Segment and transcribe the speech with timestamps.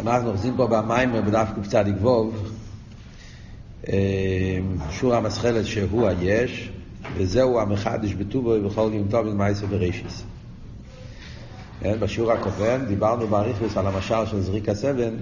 [0.00, 2.52] אנחנו אוחזים פה במים בדף קצ"ד ווב,
[4.90, 6.70] שור המסחלת שהוא היש,
[7.16, 10.22] וזהו המחדש בטובו ובכל יום טוב במעשה בראשיס.
[11.82, 15.14] בשיעור הקודם דיברנו באריכוס על המשל של זריק הסבן,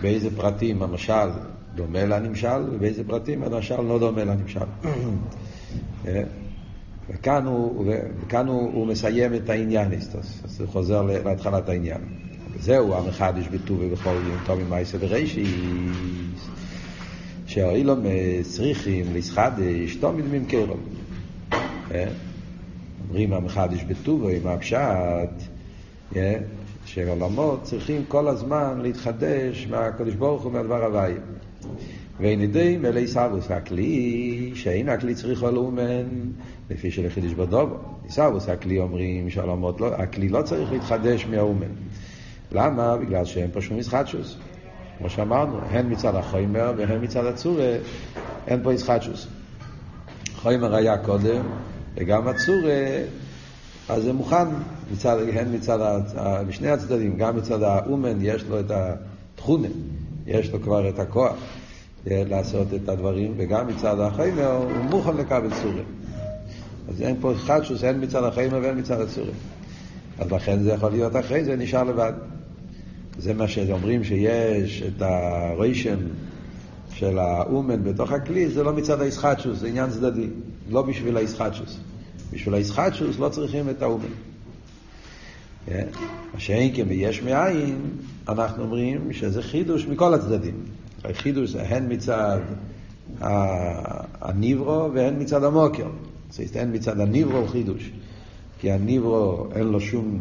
[0.00, 1.28] באיזה פרטים המשל
[1.74, 4.60] דומה לנמשל, ובאיזה פרטים המשל לא דומה לנמשל.
[7.10, 9.92] וכאן הוא, וכאן הוא, הוא מסיים את העניין,
[10.44, 12.25] אז הוא חוזר להתחלת העניין.
[12.58, 14.14] וזהו המחדש בטובי בכל
[14.48, 16.48] יום עם מייסה ורישיס,
[17.46, 18.00] שהאילום
[18.42, 20.78] צריכים לסחדש תמיד ממכרם.
[23.08, 25.48] אומרים המחדש בטובי עם הפשט,
[26.84, 31.12] שעולמות צריכים כל הזמן להתחדש מהקדוש ברוך הוא מהדבר הוואי.
[32.20, 36.06] ואין ידי מלא סבוס הכלי, שאין הכלי צריך לאומן,
[36.70, 37.74] לפי שלחידש בדובו.
[38.08, 41.66] סבוס הכלי אומרים שעולמות לא, הכלי לא צריך להתחדש מהאומן.
[42.52, 42.96] למה?
[42.96, 44.36] בגלל שאין פה שום ישחטשוס.
[44.98, 47.76] כמו שאמרנו, הן מצד החוימר והן מצד הצורה,
[48.46, 49.26] אין פה ישחטשוס.
[50.36, 51.42] חוימר היה קודם,
[51.94, 53.02] וגם הצורה,
[53.88, 54.44] אז זה מוכן,
[54.92, 56.00] מצד, הן מצד,
[56.48, 59.68] משני הצדדים, גם מצד האומן יש לו את התכונה,
[60.26, 61.36] יש לו כבר את הכוח
[62.06, 65.82] לעשות את הדברים, וגם מצד החוימר הוא מוכן לקבל צורה.
[66.88, 69.32] אז אין פה ישחטשוס, הן מצד החוימר והן מצד הצורה.
[70.18, 72.12] אז לכן זה יכול להיות אחרי זה נשאר לבד.
[73.18, 75.98] זה מה שאומרים שיש את הריישם
[76.94, 80.26] של האומן בתוך הכלי, זה לא מצד הישחטשוס, זה עניין צדדי,
[80.70, 81.78] לא בשביל הישחטשוס.
[82.32, 84.08] בשביל הישחטשוס לא צריכים את האומן.
[85.68, 87.80] מה שאין כן ביש מאין,
[88.28, 90.54] אנחנו אומרים שזה חידוש מכל הצדדים.
[91.04, 92.40] החידוש זה הן מצד
[94.20, 95.88] הניברו והן מצד המוקר.
[96.30, 97.90] זאת הן מצד הניברו חידוש.
[98.60, 100.20] כי הניברו אין לו שום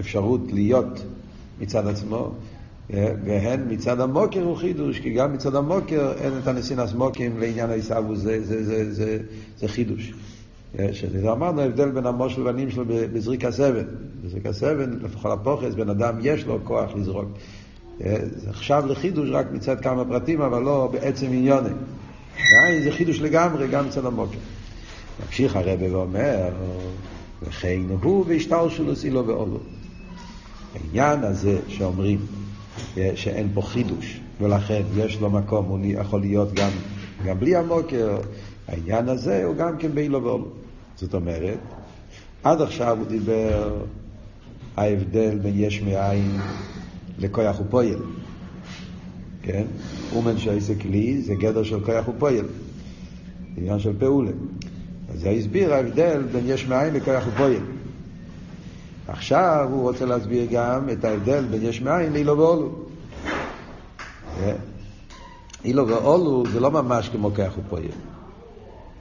[0.00, 1.04] אפשרות להיות
[1.60, 2.30] מצד עצמו,
[2.90, 8.16] והן מצד המוקר הוא חידוש, כי גם מצד המוקר אין את הנסינס מוקים לעניין העיסאוו,
[8.16, 9.18] זה, זה, זה, זה,
[9.58, 10.12] זה חידוש.
[10.92, 13.84] שזה אמרנו ההבדל בין המושל והנים שלו בזריק הסבן.
[14.24, 17.28] בזריק הסבן, לפחות הפוחס, בן אדם יש לו כוח לזרוק.
[17.98, 21.68] זה עכשיו לחידוש רק מצד כמה פרטים, אבל לא בעצם עניוני.
[22.84, 24.38] זה חידוש לגמרי, גם מצד המוקר.
[25.26, 26.48] ממשיך הרבה ואומר,
[27.42, 29.58] וכן הוא והשטר שלו סילו ואולו.
[30.74, 32.18] העניין הזה שאומרים
[33.14, 36.70] שאין פה חידוש, ולכן יש לו מקום, הוא יכול להיות גם,
[37.24, 38.18] גם בלי המוקר,
[38.68, 40.48] העניין הזה הוא גם כן באילו ואולו.
[40.96, 41.58] זאת אומרת,
[42.42, 43.80] עד עכשיו הוא דיבר
[44.76, 46.30] ההבדל בין יש מאין
[47.18, 47.98] לכוח ופועל.
[49.42, 49.64] כן?
[50.14, 52.46] אומן שעסק כלי זה גדר של כוח ופועל.
[53.56, 54.30] עניין של פעולה.
[55.12, 57.60] אז זה הסביר ההבדל בין יש מאין לכוח ופועל.
[59.08, 62.72] עכשיו הוא רוצה להסביר גם את ההבדל בין יש מאין לאילו ואולו.
[65.64, 67.84] אילו ואולו זה לא ממש כמו כוח ופועל.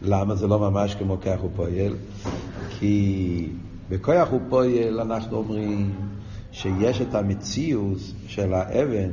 [0.01, 1.93] למה זה לא ממש כמו כוח ופועל?
[2.69, 3.47] כי
[3.89, 5.91] בכוח ופועל אנחנו אומרים
[6.51, 7.97] שיש את המציאות
[8.27, 9.09] של האבן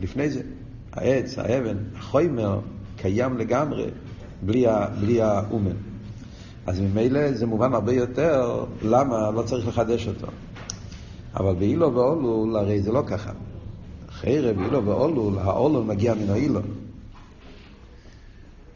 [0.00, 0.42] לפני זה.
[0.92, 2.60] העץ, האבן, החומר,
[2.96, 3.84] קיים לגמרי
[4.42, 4.66] בלי,
[5.00, 5.76] בלי האומן.
[6.68, 10.26] אז ממילא זה מובן הרבה יותר למה לא צריך לחדש אותו.
[11.34, 13.32] אבל באילו ואולול הרי זה לא ככה.
[14.10, 16.60] חרב, אילו ואולול, האולול מגיע מן האילו.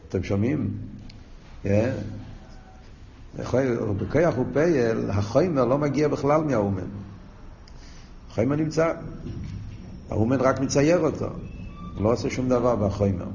[0.09, 0.71] אתם שומעים?
[3.97, 6.87] בכוח ופייל, החומר לא מגיע בכלל מהאומן.
[8.29, 8.93] החומר נמצא.
[10.09, 11.27] האומן רק מצייר אותו.
[11.95, 13.27] הוא לא עושה שום דבר בחומר.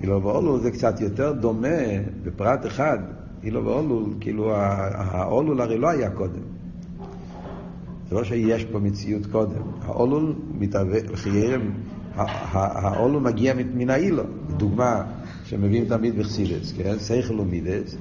[0.00, 1.78] אילו ואולול זה קצת יותר דומה
[2.22, 2.98] בפרט אחד
[3.44, 6.42] אילו ואולול, כאילו האולול הרי לא היה קודם.
[8.08, 9.62] זה לא שיש פה מציאות קודם.
[9.82, 11.70] האולול מתהווה, חיירם,
[12.16, 14.22] האולול מגיע מן האילו.
[14.56, 15.02] דוגמה
[15.44, 16.98] שמביאים תמיד בחסידס, כן?
[16.98, 17.96] סייכל ומידס,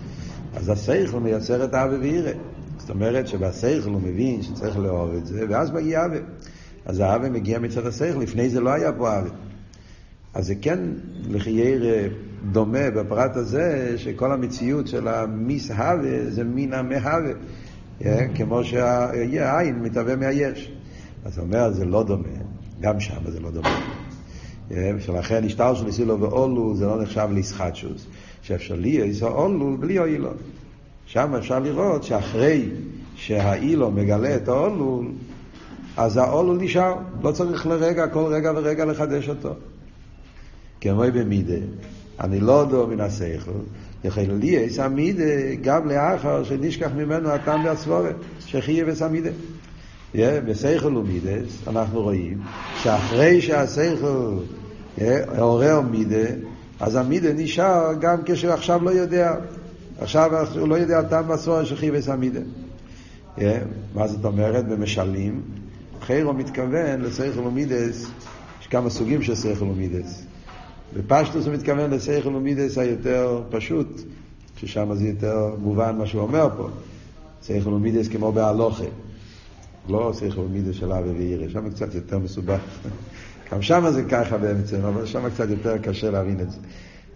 [0.56, 2.31] אז הסייכל מייצר את האווה ואירא.
[2.78, 6.19] זאת אומרת שבסייכל הוא מבין שצריך לאהוב את זה, ואז מגיע אווה.
[6.85, 9.32] אז האווה מגיע מצד הסייכל, לפני זה לא היה פה אווה.
[10.34, 10.79] אז זה כן
[11.29, 11.84] לחייר
[12.52, 17.32] דומה בפרט הזה, שכל המציאות של המסהווה זה מן המהווה,
[18.35, 20.72] כמו שהעין מתהווה מהיש.
[21.26, 22.28] אז הוא אומר, זה לא דומה,
[22.82, 23.70] גם שם זה לא דומה.
[24.70, 28.05] ולכן השטר של ניסילו ואולו זה לא נחשב לישחטשוס,
[28.41, 30.29] שאפשר לי יסו אולו בלי אילו.
[31.05, 32.70] שם אפשר לראות שאחרי
[33.16, 35.03] שהאילו מגלה את האולו,
[35.97, 39.53] אז האולו נשאר, לא צריך לרגע, כל רגע ורגע לחדש אותו.
[40.82, 41.66] כמו במידה,
[42.23, 43.52] אני לא יודע מן השכל,
[44.03, 48.16] יכול לי אס המידה גם לאחר שנשכח ממנו הטעם והסבורת,
[48.46, 49.29] שחייב אס המידה.
[50.16, 52.38] בסייכל ומידס אנחנו רואים
[52.82, 54.38] שאחרי שהסייכל
[55.38, 56.28] עורר מידה,
[56.79, 59.35] אז המידה נשאר גם כשעכשיו לא יודע.
[60.00, 62.40] עכשיו הוא לא יודע טעם מסורת של חיבס המידה.
[63.94, 64.67] מה זאת אומרת?
[64.67, 65.41] במשלים,
[66.02, 68.12] חיירו מתכוון לסייכל ומידס,
[68.62, 70.26] יש כמה סוגים של סייכל ומידס.
[70.93, 74.02] בפשטוס הוא מתכוון לסייכל ומידס היותר פשוט,
[74.58, 76.67] ששם זה יותר מובן מה שהוא אומר פה.
[77.43, 78.85] שכל ומידות כמו בהלכה.
[79.90, 82.59] לא שכל ומידות של אהבה ויראה, שם קצת יותר מסובך.
[83.52, 86.58] גם שם זה ככה באמצע, אבל שם קצת יותר קשה להבין את זה.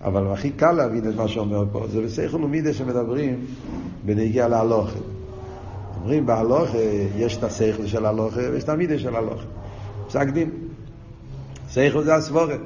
[0.01, 3.45] אבל הכי קל להבין את מה שאומר פה, זה בשכל ומידות שמדברים
[4.05, 4.99] בנוגע להלכה.
[6.01, 6.77] אומרים בהלכה
[7.17, 9.45] יש את השכל של הלכה ויש את המידות של הלכה.
[10.07, 10.49] פסק דין.
[11.69, 12.59] שכל זה הסברות.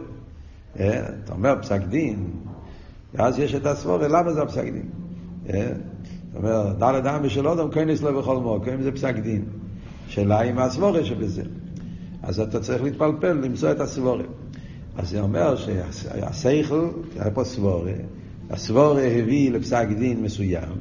[0.79, 2.27] אה, אתה אומר פסק דין,
[3.13, 4.89] ואז יש את הסבורה, למה זה הפסק דין?
[5.49, 5.71] אה,
[6.29, 9.45] אתה אומר, דלת העם ושל אודם, כהנס לו בכל מוקם, זה פסק דין.
[10.07, 11.43] שאלה אם הסבורה שבזה.
[12.23, 14.23] אז אתה צריך להתפלפל, למצוא את הסבורה.
[14.97, 16.89] אז זה אומר שהסייכל,
[17.19, 17.93] היה פה סבורה,
[18.49, 20.73] הסבורה הביא לפסק דין מסוים,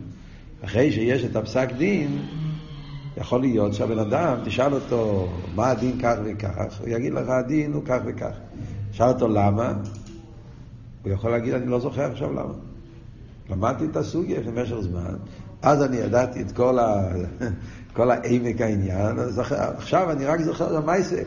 [0.64, 2.18] אחרי שיש את הפסק דין,
[3.16, 7.82] יכול להיות שהבן אדם, תשאל אותו מה הדין כך וכך, הוא יגיד לך הדין הוא
[7.84, 8.38] כך וכך.
[8.92, 9.72] שאל אותו למה,
[11.02, 12.54] הוא יכול להגיד, אני לא זוכר עכשיו למה.
[13.50, 15.14] למדתי את הסוגיה במשך זמן,
[15.62, 17.08] אז אני ידעתי את כל, ה...
[17.96, 21.22] כל העמק העניין, אז עכשיו אני רק זוכר מה זה.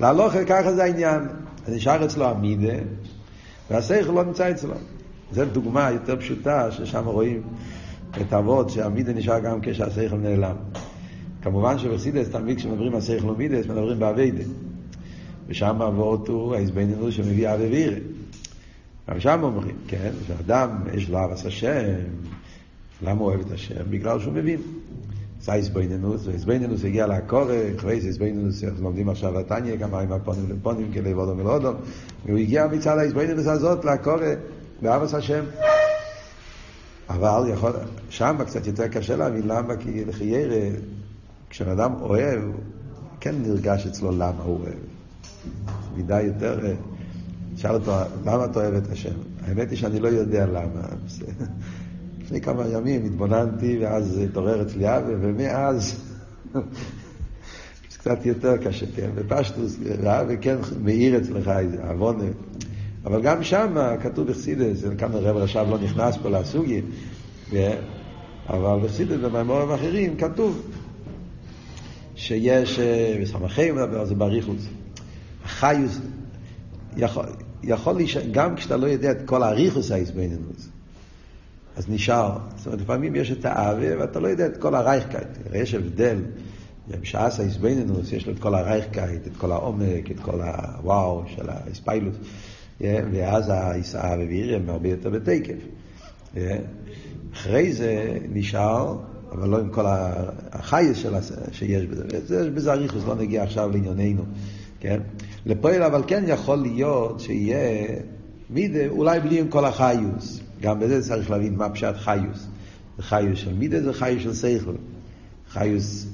[0.00, 1.28] להלוכה ככה זה העניין.
[1.68, 2.72] נשאר אצלו המידה,
[3.70, 4.74] והשכל לא נמצא אצלו.
[5.32, 7.42] זו דוגמה יותר פשוטה, ששם רואים
[8.20, 10.56] את אבות, שהמידה נשאר גם כשהשכל נעלם.
[11.42, 14.44] כמובן שבחסידס תמיד כשמדברים על שכל ומידס, מדברים באביידה.
[15.48, 17.98] ושם אבות הוא ההזבננו שמביא אבי וירא.
[19.10, 21.94] גם שם אומרים, כן, שאדם יש לו אבס השם,
[23.02, 23.90] למה הוא אוהב את השם?
[23.90, 24.60] בגלל שהוא מבין.
[25.42, 30.46] זה איזבנינוס, ואיזבנינוס הגיע לקורא, אחרי זה איזבנינוס, אנחנו לומדים עכשיו התניא, כמה עם הפונים
[30.50, 31.66] לפונים, כלב אודום אל
[32.26, 34.26] והוא הגיע מצד האיזבנינוס הזאת לקורא,
[34.82, 35.44] באבס השם.
[37.08, 37.72] אבל יכול,
[38.10, 40.68] שם קצת יותר קשה להבין למה, כי לחיירה,
[41.50, 42.42] כשאדם אוהב,
[43.20, 44.91] כן נרגש אצלו למה הוא אוהב.
[45.96, 46.58] מידה יותר...
[47.56, 47.92] שאל אותו,
[48.24, 49.14] למה אתה אוהב את השם?
[49.46, 50.80] האמת היא שאני לא יודע למה.
[52.20, 56.04] לפני כמה ימים התבוננתי, ואז התעורר אצלי אבי, ומאז
[56.52, 59.10] זה קצת יותר קשה, כן?
[59.14, 62.24] בפשטוס, ואבי כן מאיר אצלך איזה עוונה.
[63.04, 66.82] אבל גם שם כתוב בחסידס, כאן הרב רש"ב לא נכנס פה לסוגי,
[68.48, 70.62] אבל בחסידס במימורים אחרים כתוב
[72.14, 72.78] שיש,
[73.22, 74.66] בסמכי מדבר על זה באריכוס,
[75.44, 75.98] החיוס,
[76.96, 77.24] יכול,
[77.62, 80.68] יכול להישאר, גם כשאתה לא יודע את כל האריכוס ההסבנינוס,
[81.76, 82.38] אז נשאר.
[82.56, 85.28] זאת אומרת, לפעמים יש את האווה ואתה לא יודע את כל הרייכקייט.
[85.54, 86.18] יש הבדל.
[87.00, 92.16] בשעס ההסבנינוס יש לו את כל הרייכקייט, את כל העומק, את כל הוואו של האספיילוס.
[92.80, 93.52] ואז
[94.28, 95.54] ויריה הם הרבה יותר בתקף.
[97.32, 98.98] אחרי זה נשאר,
[99.32, 99.84] אבל לא עם כל
[100.52, 101.06] החייס
[101.52, 102.04] שיש בזה.
[102.14, 104.22] יש בזה אריכוס, לא נגיע עכשיו לענייננו.
[104.80, 105.00] כן?
[105.46, 107.86] לפועל אבל כן יכול להיות שיהיה
[108.50, 110.40] מידה, אולי בלי עם כל החיוס.
[110.60, 112.46] גם בזה צריך להבין מה פשט חיוס.
[113.00, 114.72] חיוס של מידה זה חיוס של שכל.
[115.48, 116.06] חיוס,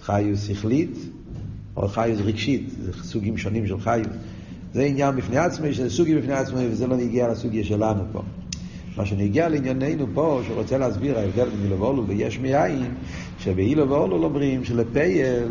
[0.00, 0.98] חיוס שכלית
[1.76, 4.08] או חיוס רגשית, זה סוגים שונים של חיוס.
[4.74, 8.22] זה עניין בפני עצמי, שזה סוגי בפני עצמי, וזה לא נגיע לסוגיה שלנו פה.
[8.96, 12.94] מה שנגיע לענייננו פה, שרוצה להסביר ההבדל בין אילו ואולו ויש מאין,
[13.38, 15.48] שבאילו ואולו אומרים שלפייל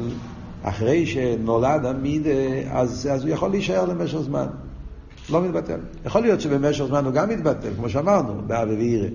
[0.63, 2.29] אחרי שנולד המידה,
[2.71, 4.47] אז, אז הוא יכול להישאר למשך זמן.
[5.29, 5.79] לא מתבטל.
[6.05, 9.07] יכול להיות שבמשך זמן הוא גם מתבטל, כמו שאמרנו, באבי וירא.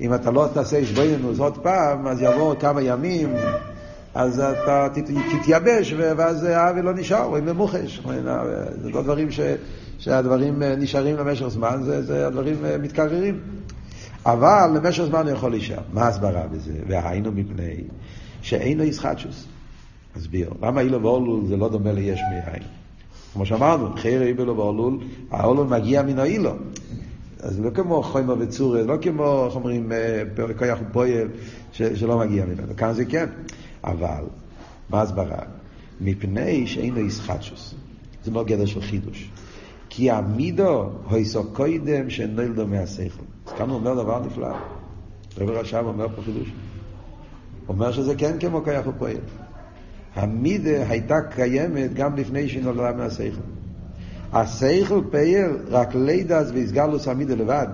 [0.00, 3.34] אם אתה לא תעשה אישבוינוס עוד פעם, אז יבואו כמה ימים,
[4.14, 5.04] אז אתה תת,
[5.40, 8.02] תתייבש, ואז האבי לא נשאר, או אם במוחש.
[8.82, 9.40] זה לא דברים ש,
[9.98, 13.40] שהדברים נשארים למשך זמן, זה, זה הדברים מתקררים.
[14.26, 15.82] אבל למשך זמן הוא יכול להישאר.
[15.92, 16.72] מה ההסברה בזה?
[16.88, 17.74] והיינו מפני
[18.42, 19.46] שאינו ישחטשוס.
[20.16, 20.50] אסביר.
[20.62, 22.62] למה אילו ואולול זה לא דומה ליש מאין?
[23.32, 24.98] כמו שאמרנו, חייר אילו ואולול,
[25.30, 26.52] האולול מגיע מן האילו.
[27.40, 29.92] אז לא כמו חוימה וצורה, לא כמו, איך אומרים,
[30.58, 31.28] כוח ופועל,
[31.72, 32.76] שלא מגיע ממנו.
[32.76, 33.26] כאן זה כן.
[33.84, 34.24] אבל,
[34.90, 35.38] מה הסברה?
[36.00, 37.74] מפני שאינו ישחטשוס.
[38.24, 39.30] זה מאוד גדר של חידוש.
[39.88, 43.22] כי המידו הויסו קוידם שנולדו מהשכל.
[43.46, 44.56] אז כאן הוא אומר דבר נפלא.
[45.38, 46.52] רב רשם אומר פה חידוש.
[47.68, 49.16] אומר שזה כן כמו כוח ופועל.
[50.14, 53.40] המידה הייתה קיימת גם לפני שהיא נולדה מהשכל.
[54.32, 57.66] השכל פייל רק לידס ויסגלוס המידה לבד.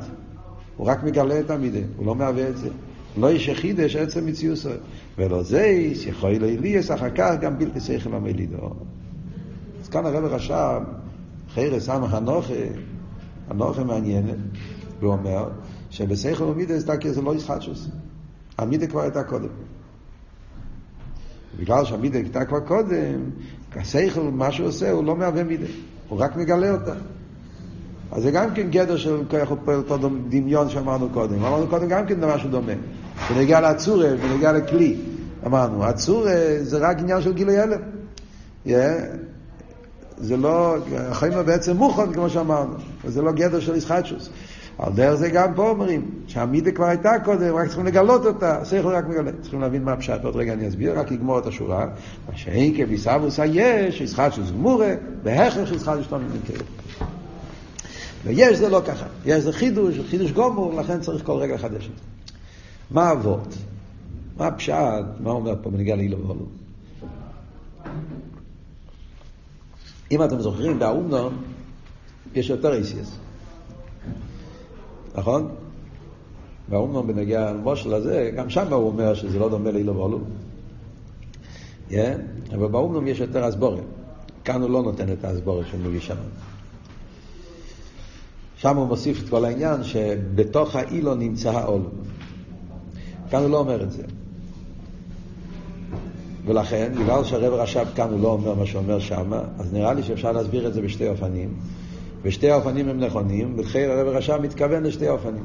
[0.77, 2.69] הוא רק מגלה את המידה, הוא לא מהווה את זה.
[3.17, 4.71] לא יש יחידש עצם מציוסו.
[5.19, 8.71] ולא זה, שיכול ליליאס, אחר כך גם בלתי שכל המלידו.
[9.83, 10.83] אז כאן הרב רשם,
[11.55, 12.55] חיירס סמך הנוכה,
[13.49, 14.37] הנוכה מעניינת,
[15.01, 15.49] והוא אומר,
[15.91, 17.89] שבשכל ומידס דקה זה לא ישחטשוס.
[18.59, 19.49] המידה כבר הייתה קודם.
[21.61, 23.21] בגלל שהמידה הייתה כבר קודם,
[23.77, 25.67] השכל, מה שהוא עושה, הוא לא מהווה מידה,
[26.09, 26.95] הוא רק מגלה אותה.
[28.13, 31.45] אז זה גם כן גדר של כוח אותו דמיון שאמרנו קודם.
[31.45, 32.73] אמרנו קודם גם כן דבר שדומה.
[33.31, 34.97] בנגיע לעצורה, בנגיע לכלי.
[35.47, 37.81] אמרנו, עצורה זה רק עניין של גילוי הלם.
[38.67, 38.71] Yeah.
[40.21, 42.75] זה לא, החיים בעצם מוכן, כמו שאמרנו,
[43.05, 44.31] וזה לא גדר של ישחטשוס.
[44.81, 48.89] על דרך זה גם פה אומרים, שהמידה כבר הייתה קודם, רק צריכים לגלות אותה, שכל
[48.89, 49.31] רק מגלה.
[49.41, 51.87] צריכים להבין מה הפשט, עוד רגע אני אסביר, רק לגמור את השורה.
[52.29, 56.65] מה שאין כביסבוס היש, ישחטשוס גמורה, בהכרח ישחטשוס תמיד נקרא.
[58.25, 61.93] ויש זה לא ככה, יש זה חידוש, חידוש גומור, לכן צריך כל רגע לחדש את
[61.97, 62.35] זה.
[62.91, 63.55] מה אבות?
[64.37, 64.75] מה הפשט?
[65.21, 66.47] מה אומר פה בנגיע לאילו ואולו?
[70.11, 71.43] אם אתם זוכרים, באומנום
[72.35, 73.17] יש יותר איסיאס.
[75.15, 75.49] נכון?
[76.69, 80.21] באומנום בנגיע למושל הזה, גם שם הוא אומר שזה לא דומה לאילו ואולו.
[81.91, 81.95] Yeah?
[82.55, 83.85] אבל באומנום יש יותר אסבורת.
[84.45, 86.15] כאן הוא לא נותן את האסבורת שהוא מביא שם.
[88.57, 91.83] שם הוא מוסיף את כל העניין שבתוך האילו נמצא העול.
[93.31, 94.03] כאן הוא לא אומר את זה.
[96.47, 100.33] ולכן, בגלל שהרב רש"ב כאן הוא לא אומר מה שאומר שם, אז נראה לי שאפשר
[100.33, 101.55] להסביר את זה בשתי אופנים.
[102.23, 105.45] ושתי האופנים הם נכונים, ולכן הרב רש"ב מתכוון לשתי אופנים.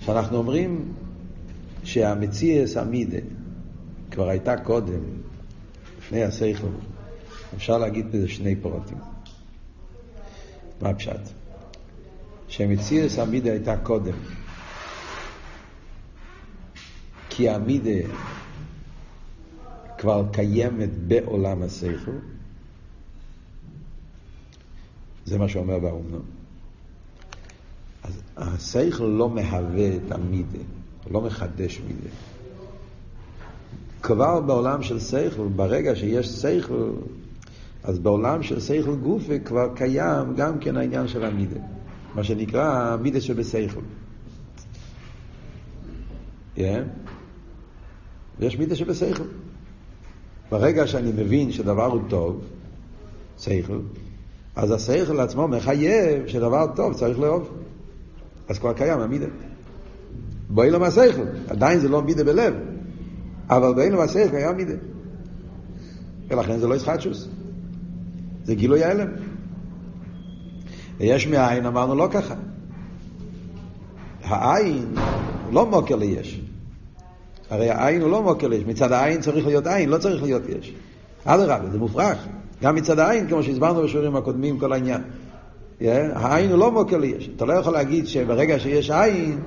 [0.00, 0.92] כשאנחנו אומרים
[1.84, 3.18] שהמציאס עמידה
[4.10, 5.00] כבר הייתה קודם,
[5.98, 6.66] לפני הסייכל,
[7.56, 8.98] אפשר להגיד בזה שני פרוטים.
[10.82, 11.20] מה הפשט?
[12.48, 14.14] שמציאס עמידה הייתה קודם.
[17.30, 18.08] כי עמידה
[19.98, 22.12] כבר קיימת בעולם השכל.
[25.28, 26.18] זה מה שאומר באומנו.
[28.02, 30.58] אז השכל לא מהווה את המידה,
[31.10, 32.10] לא מחדש מידה.
[34.02, 36.90] כבר בעולם של שכל, ברגע שיש שכל,
[37.84, 41.60] אז בעולם של שכל גופה כבר קיים גם כן העניין של המידה.
[42.14, 43.80] מה שנקרא מידה שבשכל.
[46.56, 46.60] Yeah.
[48.40, 49.24] יש מידה שבשכל.
[50.50, 52.44] ברגע שאני מבין שדבר הוא טוב,
[53.38, 53.78] שכל,
[54.58, 57.48] אז השכל עצמו מחייב שדבר טוב צריך לאהוב.
[58.48, 59.26] אז כבר קיים המידה.
[60.48, 62.54] בואי לו מהשכל, עדיין זה לא מידה בלב,
[63.50, 64.74] אבל בואי לו מהשכל קיים מידה.
[66.28, 67.28] ולכן זה לא ישחטשוס.
[68.44, 69.08] זה גילוי ההלם.
[70.98, 72.34] ויש מאין אמרנו לא ככה.
[74.22, 74.94] העין
[75.52, 76.40] לא מוקר ליש.
[77.50, 78.64] הרי העין הוא לא מוקר ליש.
[78.64, 80.74] מצד העין צריך להיות עין, לא צריך להיות יש.
[81.24, 82.26] אדרבה, זה מופרך.
[82.62, 85.00] גם מצד העין, כמו שהסברנו בשיעורים הקודמים, כל העניין.
[85.80, 85.84] Yeah,
[86.14, 87.30] העין הוא לא מוקר ליש.
[87.36, 89.38] אתה לא יכול להגיד שברגע שיש עין,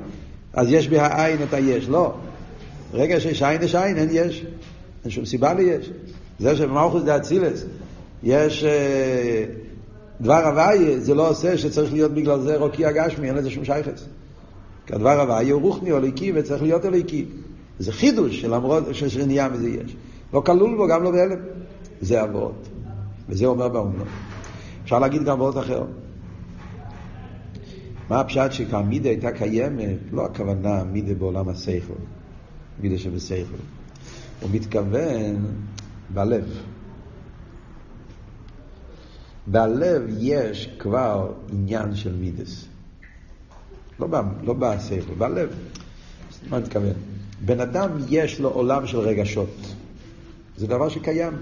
[0.53, 1.89] אז יש בהעין את היש.
[1.89, 2.13] לא.
[2.91, 4.46] ברגע שיש עין יש עין, אין יש.
[5.03, 5.91] אין שום סיבה ליש.
[6.39, 7.65] זה שבמלכוס דה אצילס
[8.24, 8.63] יש...
[8.63, 9.62] Uh,
[10.22, 14.06] דבר הוויה זה לא עושה שצריך להיות בגלל זה רוקיע גשמי, אין לזה שום שייכס.
[14.86, 17.25] כי הדבר הוויה הוא רוחני, אליקי, וצריך להיות אליקי.
[17.80, 19.96] זה חידוש שלמרות שנהיה מזה יש.
[20.34, 21.39] לא כלול בו, גם לא בהלם.
[22.01, 22.68] זה אבות.
[23.30, 24.08] וזה אומר באומנות.
[24.84, 25.84] אפשר להגיד גם אבות אחר.
[28.10, 29.98] מה הפשט שכמידה הייתה קיימת?
[30.12, 31.94] לא הכוונה מידה בעולם השכל,
[32.80, 33.62] מידה שבשכל.
[34.42, 35.46] הוא מתכוון
[36.13, 36.62] בלב.
[39.48, 42.66] בלב יש כבר עניין של מידס.
[44.00, 44.08] לא,
[44.44, 45.50] לא בשכל, בלב.
[46.50, 46.94] מה אני מתכוון?
[47.46, 49.56] בן אדם יש לו עולם של רגשות.
[50.58, 51.34] זה דבר שקיים.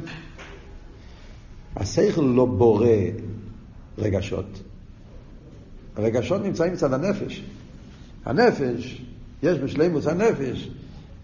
[1.75, 2.87] השכל לא בורא
[3.97, 4.63] רגשות.
[5.95, 7.43] הרגשות נמצאים מצד הנפש.
[8.25, 9.01] הנפש,
[9.43, 10.69] יש בשלימוס הנפש,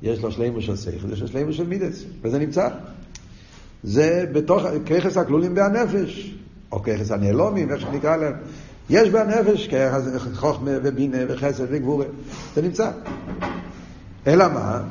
[0.01, 2.69] יש לו שלימוס של שכל, יש לו שלימוס של מידס, וזה נמצא.
[3.83, 6.35] זה בתוך, ככס הכלולים בהנפש.
[6.71, 8.33] או ככס הנעלומים, איך שנקרא להם.
[8.89, 10.03] יש בנפש ככס
[10.35, 12.05] חוכמה ובינה וחסד וגבורה.
[12.55, 12.91] זה נמצא.
[14.27, 14.83] אלא מה?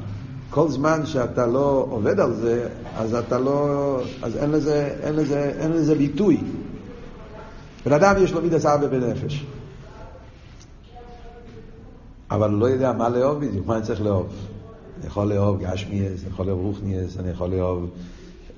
[0.54, 3.98] כל זמן שאתה לא עובד על זה, אז אתה לא...
[4.22, 6.40] אז אין לזה, אין לזה, אין לזה ביטוי.
[7.86, 9.46] בן אדם יש לו מידס ארבע בנפש.
[12.30, 14.26] אבל הוא לא יודע מה לאהוב בדיוק, מה אני צריך לאהוב.
[14.98, 17.90] אני יכול לאהוב גשמיאס, אני יכול לאהוב רוחניאס, אני יכול לאהוב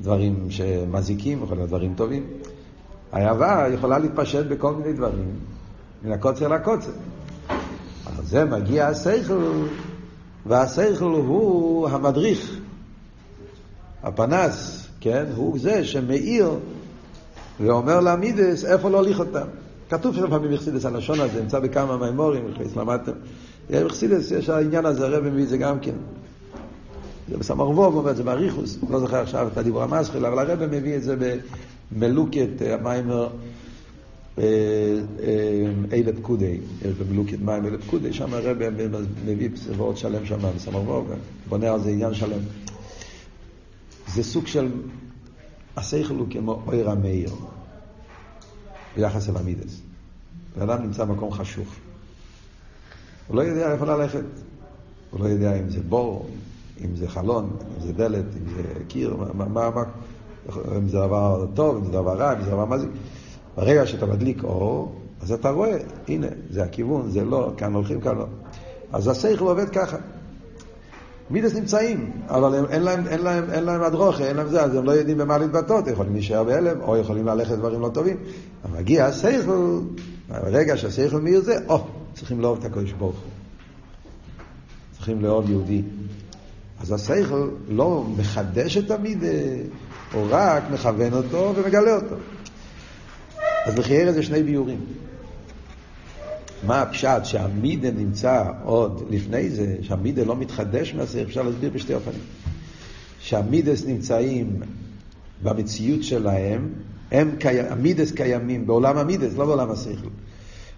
[0.01, 2.27] דברים שמזיקים, יכול להיות דברים טובים.
[3.13, 5.29] האהבה יכולה להתפשט בכל מיני דברים,
[6.03, 6.91] מן הקוצר לקוצר.
[8.07, 9.53] על זה מגיע השכל,
[10.49, 12.59] והשכל הוא המדריך,
[14.03, 15.25] הפנס, כן?
[15.37, 16.51] הוא זה שמאיר
[17.61, 19.47] ואומר לעמידס איפה להוליך אותם.
[19.91, 22.45] כתוב שם פעמים בחסידס הלשון הזה, נמצא בכמה מימורים,
[22.77, 23.13] למדתם.
[23.71, 25.95] בחסידס יש העניין הזה, הרב מביא את זה גם כן.
[27.29, 30.67] זה בסמר ווב, אומר את זה באריכוס, לא זוכר עכשיו את הדיבור המסחיל, אבל הרב
[30.67, 31.17] מביא את זה
[31.93, 33.29] במלוקת המיימר
[35.93, 36.61] אלה פקודי,
[36.99, 38.57] במלוקת מים אלה פקודי, שם הרב
[39.25, 41.11] מביא סברות שלם שם בסמר ווב,
[41.49, 42.41] בונה על זה עניין שלם.
[44.15, 44.73] זה סוג של,
[45.77, 47.31] השכל הוא כמו אויר המאיר.
[48.97, 49.81] ביחס אל המידס.
[50.57, 51.69] בן אדם נמצא במקום חשוך.
[53.27, 54.25] הוא לא יודע איפה ללכת.
[55.11, 56.31] הוא לא יודע אם זה בור,
[56.85, 59.83] אם זה חלון, אם זה דלת, אם זה קיר, מה, מה, מה,
[60.77, 62.91] אם זה דבר טוב, אם זה דבר רע, אם זה דבר מזיק.
[63.57, 68.19] ברגע שאתה מדליק אור, אז אתה רואה, הנה, זה הכיוון, זה לא, כאן הולכים, כאן
[68.19, 68.27] לא.
[68.93, 69.97] אז השכל עובד ככה.
[71.31, 74.75] מידס נמצאים, אבל הם, אין להם, אין להם, אין להם הדרוכה, אין להם זה, אז
[74.75, 78.17] הם לא יודעים במה להתבטאות, יכולים להישאר בהלם, או יכולים ללכת דברים לא טובים.
[78.65, 79.81] אבל מגיע השכל,
[80.29, 81.85] ברגע שהשכל מאיר זה, או,
[82.15, 83.31] צריכים לאהוב את הקדוש ברוך הוא.
[84.97, 85.83] צריכים לאהוב יהודי.
[86.81, 89.27] אז השכל לא מחדש את המידה,
[90.13, 92.17] הוא רק מכוון אותו ומגלה אותו.
[93.67, 94.79] אז לחייר זה שני ביורים.
[96.67, 102.21] מה הפשט שהמידה נמצא עוד לפני זה, שהמידה לא מתחדש מהשכל, אפשר להסביר בשתי אופנים.
[103.21, 104.61] שהמידס נמצאים
[105.43, 106.69] במציאות שלהם,
[107.13, 107.61] הם קי...
[107.61, 110.09] המידס קיימים בעולם המידס, לא בעולם השכל.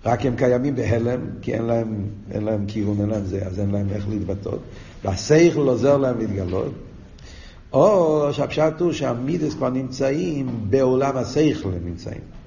[0.05, 3.71] רק הם קיימים בהלם, כי אין להם, אין להם כיוון, אין להם זה, אז אין
[3.71, 4.61] להם איך להתבטאות.
[5.05, 6.73] והשכל עוזר להם להתגלות.
[7.73, 12.38] או שהפשט הוא שהמידס כבר נמצאים בעולם השכל הם נמצאים.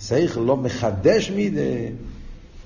[0.00, 1.60] שכל לא מחדש מידה,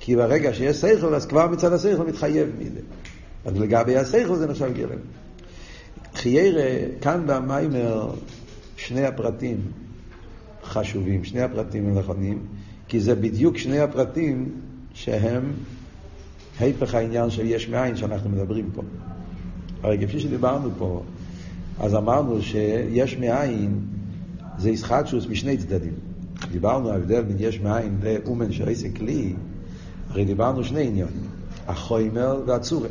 [0.01, 2.81] כי ברגע שיש שכל, אז כבר מצד השכל מתחייב מידה.
[3.45, 4.99] אז לגבי השכל זה נחשב גרם.
[6.15, 8.11] חיירה, כאן במיימר,
[8.77, 9.61] שני הפרטים
[10.65, 12.39] חשובים, שני הפרטים הם נכונים,
[12.89, 14.49] כי זה בדיוק שני הפרטים
[14.95, 15.53] שהם
[16.61, 18.83] היפך העניין של יש מאין שאנחנו מדברים פה.
[19.83, 21.03] הרי כפי שדיברנו פה,
[21.81, 23.81] אז אמרנו שיש מאין
[24.59, 26.12] זה ישחטשוס משני צדדים.
[26.51, 29.35] דיברנו על ההבדל בין יש מאין לאומן של עסק כלי,
[30.11, 31.27] הרי דיברנו שני עניונים,
[31.69, 32.91] החוימר והצורר.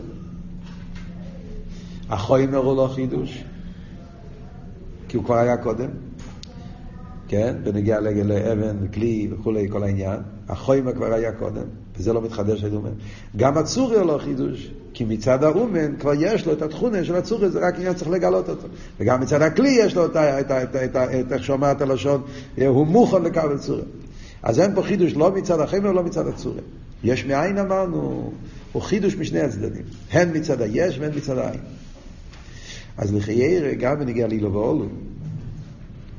[2.10, 3.44] החוימר הוא לא חידוש,
[5.08, 5.90] כי הוא כבר היה קודם,
[7.28, 7.56] כן?
[7.64, 10.20] בנגיע לאבן, כלי וכולי, כל העניין.
[10.50, 11.66] החוימר כבר היה קודם,
[11.98, 12.92] וזה לא מתחדש על אומן.
[13.38, 17.60] גם הצורר לא חידוש, כי מצד האומן כבר יש לו את התכונה של הצורר, זה
[17.60, 18.68] רק עניין צריך לגלות אותו.
[19.00, 22.22] וגם מצד הכלי יש לו את איך שאומרת הלשון,
[22.68, 23.84] הוא מוכן לקבל צורר.
[24.44, 26.62] אז אין פה חידוש לא מצד החמר ולא מצד הצורר.
[27.04, 28.32] יש מאין אמרנו,
[28.72, 29.84] הוא חידוש משני הצדדים.
[30.12, 31.60] הן מצד היש והן מצד העין.
[32.98, 34.86] אז לחיירה, גם בנגיע לאילו ואולו,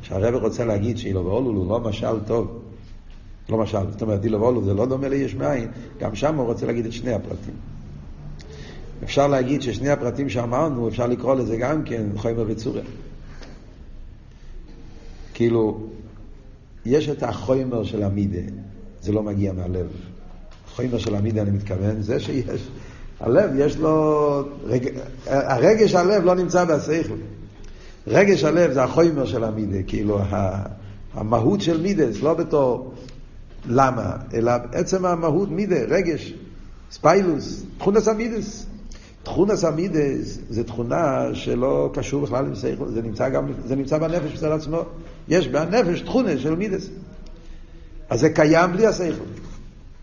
[0.03, 2.59] שהרבא רוצה להגיד שאילו ואולו הוא לא משל טוב.
[3.49, 5.69] לא משל, זאת אומרת, אילו ואולו זה לא דומה ליש מאין,
[6.01, 7.72] גם שם הוא רוצה להגיד את שני הפרטים.
[9.05, 12.81] אפשר להגיד ששני הפרטים שאמרנו, אפשר לקרוא לזה גם כן חומר וצורה.
[15.35, 15.81] כאילו,
[16.87, 18.53] יש את החומר של המידה,
[19.03, 19.87] זה לא מגיע מהלב.
[20.67, 22.69] החומר של המידה, אני מתכוון, זה שיש.
[23.21, 24.45] הלב, יש לו...
[24.65, 24.89] רג...
[25.27, 27.15] הרגש הלב לא נמצא בשכל.
[28.07, 30.21] רגש הלב זה החומר של המידה, כאילו
[31.15, 32.95] המהות של מידס, לא בתור
[33.67, 36.35] למה, אלא עצם המהות מידה, רגש,
[36.91, 38.67] ספיילוס, תכונס המידס.
[39.23, 44.33] תכונס המידס זה תכונה שלא קשור בכלל עם שכל, זה נמצא, גם, זה נמצא בנפש
[44.33, 44.83] בצד עצמו.
[45.29, 46.89] יש בנפש תכונה של מידס.
[48.11, 49.25] אז זה קיים בלי השכל.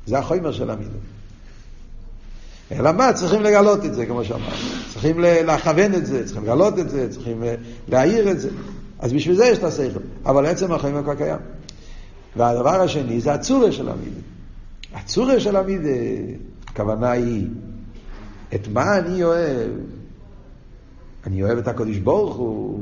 [0.08, 0.92] זה החומר של המידס.
[2.72, 3.14] אלא מה?
[3.14, 4.56] צריכים לגלות את זה, כמו שאמרנו.
[4.94, 7.56] צריכים לכוון את זה, צריכים לגלות את זה, צריכים אה,
[7.88, 8.50] להעיר את זה.
[9.00, 10.00] אז בשביל זה יש את השכל.
[10.26, 11.40] אבל עצם החיים כבר קיים.
[12.36, 14.22] והדבר השני זה הצורה של המידה.
[14.94, 15.90] הצורה של המידה,
[16.68, 17.48] הכוונה היא,
[18.56, 19.72] את מה אני אוהב?
[21.28, 22.80] אני אוהב את הקדוש ברוך הוא.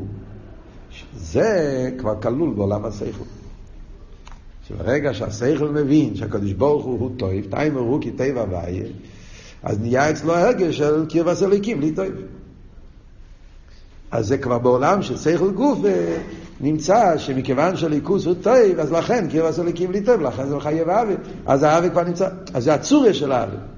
[1.15, 3.23] זה כבר כלול בעולם השכל.
[4.67, 8.86] שברגע שהשכל מבין שהקדוש ברוך הוא הוא טוב, תאימר הוא כי טבע ואיה,
[9.63, 12.06] אז נהיה אצלו הרגש של קרבס אליקים, לי טוב.
[14.12, 16.17] אז זה כבר בעולם של שכל גוף אה,
[16.62, 21.15] נמצא שמכיוון שהליכוס הוא טוב, אז לכן קרבס אליקים לי טוב, לכן זה מחייב האווה.
[21.45, 23.76] אז האווה כבר נמצא, אז זה הצוריה של האווה.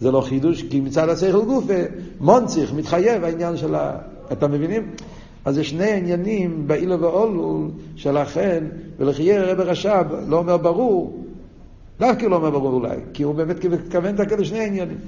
[0.00, 1.74] זה לא חידוש, כי מצד השכל גופה,
[2.20, 3.98] מונציך, מתחייב העניין של ה...
[4.32, 4.90] אתם מבינים?
[5.44, 8.64] אז זה שני עניינים באילו ואולול שלכן,
[8.98, 11.24] ולחייה רבי רש"ב לא אומר ברור,
[11.98, 14.98] דווקא לא אומר ברור אולי, כי הוא באמת מתכוון דווקא לשני עניינים.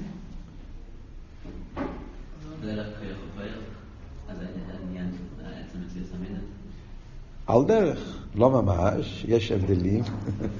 [7.47, 7.99] על דרך,
[8.35, 10.03] לא ממש, יש הבדלים,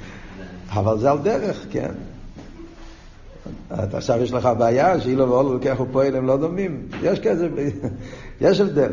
[0.77, 1.91] אבל זה על דרך, כן.
[3.69, 6.87] עכשיו יש לך בעיה שאילו ואולו לוקח ופועל הם לא דומים.
[7.03, 7.49] יש כזה,
[8.41, 8.91] יש הבדל.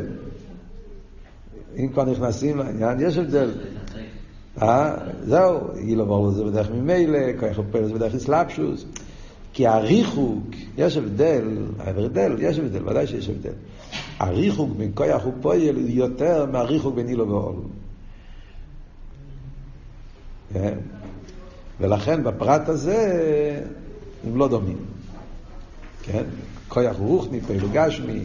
[1.76, 3.50] אם כבר נכנסים לעניין, יש הבדל.
[4.62, 8.84] אה, זהו, אילו ואולו זה בדרך ממילא, כוח ופועל זה בדרך אסלאפשוס.
[9.52, 10.44] כי הריחוק,
[10.76, 11.44] יש הבדל,
[11.78, 13.52] ההבדל, יש הבדל, ודאי שיש הבדל.
[14.18, 17.62] הריחוק בין כוח ופועל יותר מהריחוק בין אילו ואולו.
[20.52, 20.74] כן?
[21.80, 23.62] ולכן בפרט הזה
[24.26, 24.78] הם לא דומים.
[26.02, 26.24] כן?
[26.68, 28.20] כוח רוחני, פעילו גשמי,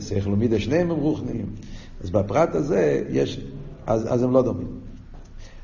[0.00, 1.46] שכל ומידה שניהם הם רוחניים.
[2.04, 3.40] אז בפרט הזה יש,
[3.86, 4.68] אז, אז הם לא דומים.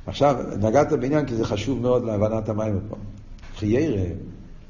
[0.07, 2.97] עכשיו, נגעת בעניין כי זה חשוב מאוד להבנת המים פה.
[3.57, 4.05] חיירה,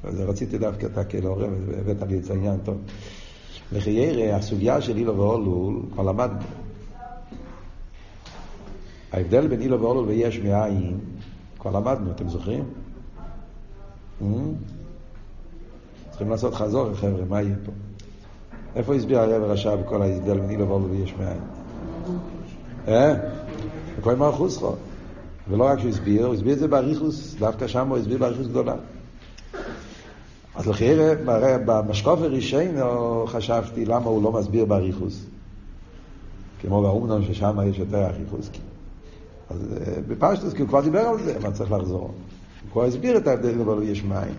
[0.04, 2.76] אז רציתי דווקא אתה כעורב, הבאת לי את העניין טוב.
[3.72, 6.40] לחיירה, הסוגיה של אילו ואולול, כבר למדנו.
[9.12, 10.98] ההבדל בין אילו ואולול ויש מאין,
[11.58, 12.64] כבר למדנו, אתם זוכרים?
[16.10, 17.72] צריכים לעשות חזור, חבר'ה, מה יהיה פה?
[18.76, 21.40] איפה הסביר הרב רשע בכל ההבדל בין אילו ואולול ויש מאין?
[22.88, 23.14] אה?
[23.98, 24.72] בכל מלכוס חו.
[25.48, 28.74] ולא רק שהוא הסביר, הוא הסביר את זה באריכוס, דווקא שם הוא הסביר באריכוס גדולה.
[30.54, 31.14] אז לכן
[31.66, 32.74] במשקוף הראשון
[33.26, 35.24] חשבתי למה הוא לא מסביר באריכוס.
[36.60, 38.50] כמו באומנון ששם יש יותר אריכוס.
[39.50, 42.14] אז אה, בפשטוס, כי הוא כבר דיבר על זה, מה צריך לחזור.
[42.62, 44.34] הוא כבר הסביר את ההבדל אבל יש מים.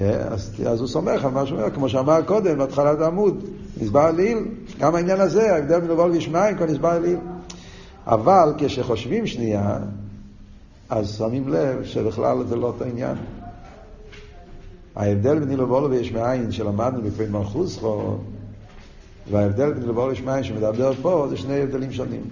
[0.00, 3.44] אז, אז הוא סומך על מה שהוא אומר, כמו שאמר קודם, בהתחלת העמוד,
[3.80, 4.38] נסבר לעיל,
[4.78, 7.18] גם העניין הזה, ההבדל בין לבוא ויש מים, כבר נסבר לעיל.
[8.06, 9.78] אבל כשחושבים שנייה,
[10.90, 13.16] אז שמים לב שבכלל זה לא אותו עניין.
[14.96, 18.16] ההבדל בין אילו ויש מאין שלמדנו בפי מלכוסכו,
[19.30, 22.22] וההבדל בין אילו ויש מאין שמדבר פה, זה שני הבדלים שונים.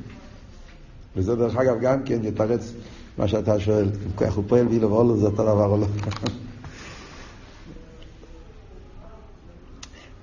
[1.16, 2.72] וזה דרך אגב גם כן יתרץ
[3.18, 5.86] מה שאתה שואל, איך הוא פועל ואילו ואולו זה אותו דבר או לא.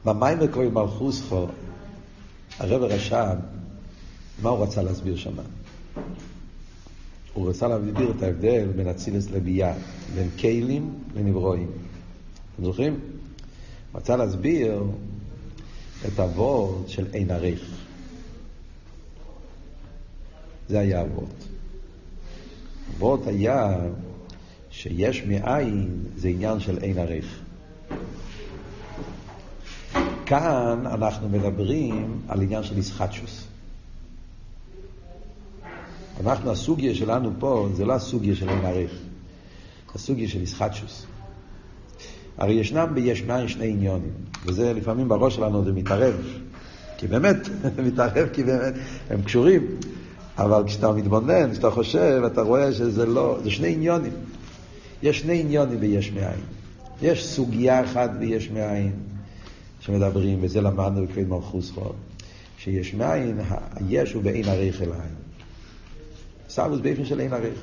[0.06, 1.47] במים וקוראים מלכוסכו,
[2.60, 3.36] הרב הרש"ב,
[4.41, 5.41] מה הוא רצה להסביר שמה?
[7.34, 9.73] הוא רצה להסביר את ההבדל בין אצילס לביאה,
[10.15, 11.71] בין כלים לנברואים.
[12.56, 12.93] אתם זוכרים?
[13.91, 14.84] הוא רצה להסביר
[16.08, 17.65] את הוורד של אין עריך.
[20.69, 21.46] זה היה הוורד.
[22.93, 23.78] הוורד היה
[24.69, 27.39] שיש מאין זה עניין של אין עריך.
[30.26, 33.47] כאן אנחנו מדברים על עניין של ישחטשוס.
[36.26, 38.91] אנחנו, הסוגיה שלנו פה, זה לא הסוגיה של אין עריך,
[39.95, 41.06] הסוגיה של ישחטשוס.
[42.38, 44.12] הרי ישנם ביש מאין שני עניונים,
[44.45, 46.15] וזה לפעמים בראש שלנו זה מתערב,
[46.97, 47.38] כי באמת,
[47.88, 48.73] מתערב כי באמת,
[49.10, 49.67] הם קשורים,
[50.38, 54.13] אבל כשאתה מתבונן, כשאתה חושב, אתה רואה שזה לא, זה שני עניונים.
[55.04, 56.39] יש שני עניונים ביש מאין.
[57.02, 58.91] יש סוגיה אחת ביש מאין
[59.80, 61.93] שמדברים, וזה למדנו בקריאת מלכוס חור,
[62.58, 63.39] שיש מאין,
[63.76, 65.15] היש הוא באין עריך אל העין.
[66.50, 67.60] סבוס באופן של אין עריך.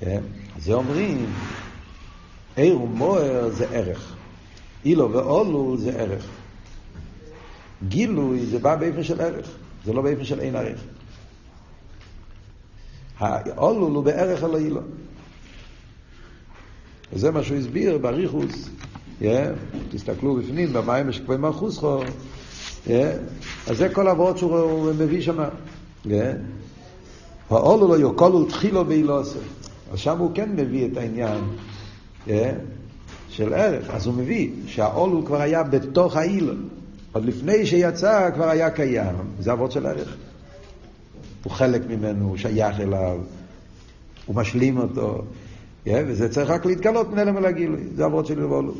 [0.00, 0.20] כן?
[0.58, 1.26] זה אומרים,
[2.56, 4.16] עיר ומוער זה ערך.
[4.84, 6.26] אילו ואולו זה ערך.
[7.88, 9.50] גילוי זה בא באופן של ערך,
[9.84, 10.80] זה לא באופן של אין ערך.
[13.18, 14.80] האולול הוא בערך על האילו.
[17.12, 18.68] וזה מה שהוא הסביר בריחוס,
[19.20, 19.24] yeah,
[19.90, 22.02] תסתכלו בפנים, במים שקפי מלכוסכו,
[22.86, 22.90] yeah,
[23.66, 25.38] אז זה כל העברות שהוא מביא שם.
[26.06, 26.08] Yeah.
[27.50, 29.40] האולול לא יוקולו תחילו באילוסף.
[29.92, 31.40] אז שם הוא כן מביא את העניין
[32.24, 32.54] כן?
[33.28, 33.90] של ערך.
[33.90, 36.54] אז הוא מביא שהעול הוא כבר היה בתוך העיל.
[37.12, 39.16] עוד לפני שיצא כבר היה קיים.
[39.40, 40.16] זה אבות של ערך.
[41.44, 43.18] הוא חלק ממנו, הוא שייך אליו,
[44.26, 45.24] הוא משלים אותו.
[45.84, 46.04] כן?
[46.08, 47.80] וזה צריך רק להתגלות מן אלה מלגילוי.
[47.94, 48.74] זה אבות של לבולו.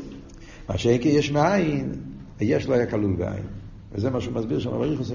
[0.69, 1.91] מה שאין כי יש מאין,
[2.39, 3.43] היש לא היה כלול בעין.
[3.91, 5.11] וזה מה שהוא מסביר שם בריחוס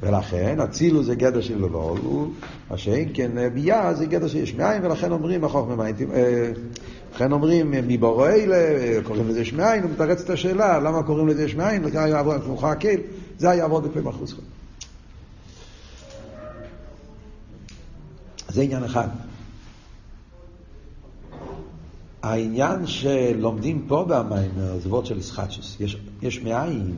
[0.00, 2.30] ולכן אצילו זה גדר של לבולו,
[2.70, 5.94] מה שאין כן ביה זה גדר שיש מאין, ולכן אומרים החוכמה מאין.
[7.14, 8.56] לכן אומרים, מבורו אלה,
[9.02, 12.18] קוראים לזה יש מאין, הוא מתרץ את השאלה, למה קוראים לזה יש מאין, זה היה
[12.18, 12.96] עבוד כמו הקל,
[13.38, 14.34] זה היה עבוד בפה מחוץ
[18.48, 19.08] זה עניין אחד.
[22.22, 26.96] העניין שלומדים פה במיימר, זה של ישחטשוס, יש, יש מאין,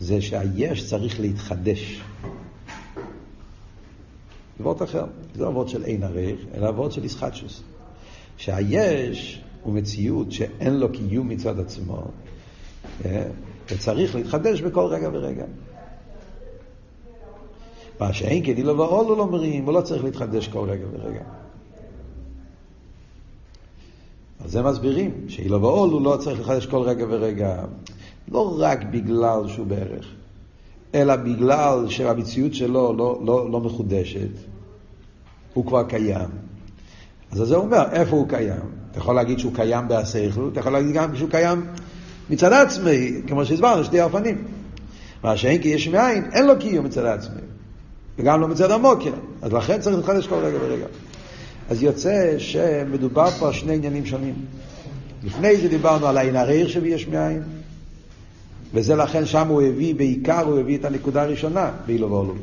[0.00, 2.02] זה שהיש צריך להתחדש.
[4.58, 7.62] זה וורד אחר, זה לא וורד של אין ערך, אלא וורד של ישחטשוס.
[8.38, 12.02] שהיש הוא מציאות שאין לו קיום מצד עצמו,
[13.04, 13.24] אה,
[13.70, 15.44] וצריך להתחדש בכל רגע ורגע.
[18.00, 21.22] מה שאין כן אילו ואולו לא מרים, הוא לא צריך להתחדש כל רגע ורגע.
[24.44, 27.64] אז זה מסבירים, שאילו ואולו לא צריך להתחדש כל רגע ורגע.
[28.28, 30.06] לא רק בגלל שהוא בערך,
[30.94, 34.30] אלא בגלל שהמציאות שלו לא, לא, לא מחודשת,
[35.54, 36.47] הוא כבר קיים.
[37.32, 38.60] אז זה אומר, איפה הוא קיים?
[38.90, 41.66] אתה יכול להגיד שהוא קיים בהסייכלות, אתה יכול להגיד גם שהוא קיים
[42.30, 44.44] מצד עצמי, כמו שהסברנו, שתי אופנים.
[45.22, 47.40] מה שאין כי יש מאין, אין לו קיום מצד עצמי.
[48.18, 49.12] וגם לא מצד המוקר.
[49.42, 50.86] אז לכן צריך להתחדש כל רגע ורגע.
[51.70, 54.34] אז יוצא שמדובר פה על שני עניינים שונים.
[55.24, 57.42] לפני זה דיברנו על העין הריר שביש מאין,
[58.74, 62.34] וזה לכן שם הוא הביא, בעיקר הוא הביא את הנקודה הראשונה באילו ואולו.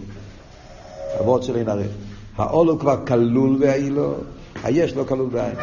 [1.19, 1.89] אבות של עין הריר.
[2.37, 4.15] האולו כבר כלול באילו,
[4.65, 5.55] היש לא כלול בעין.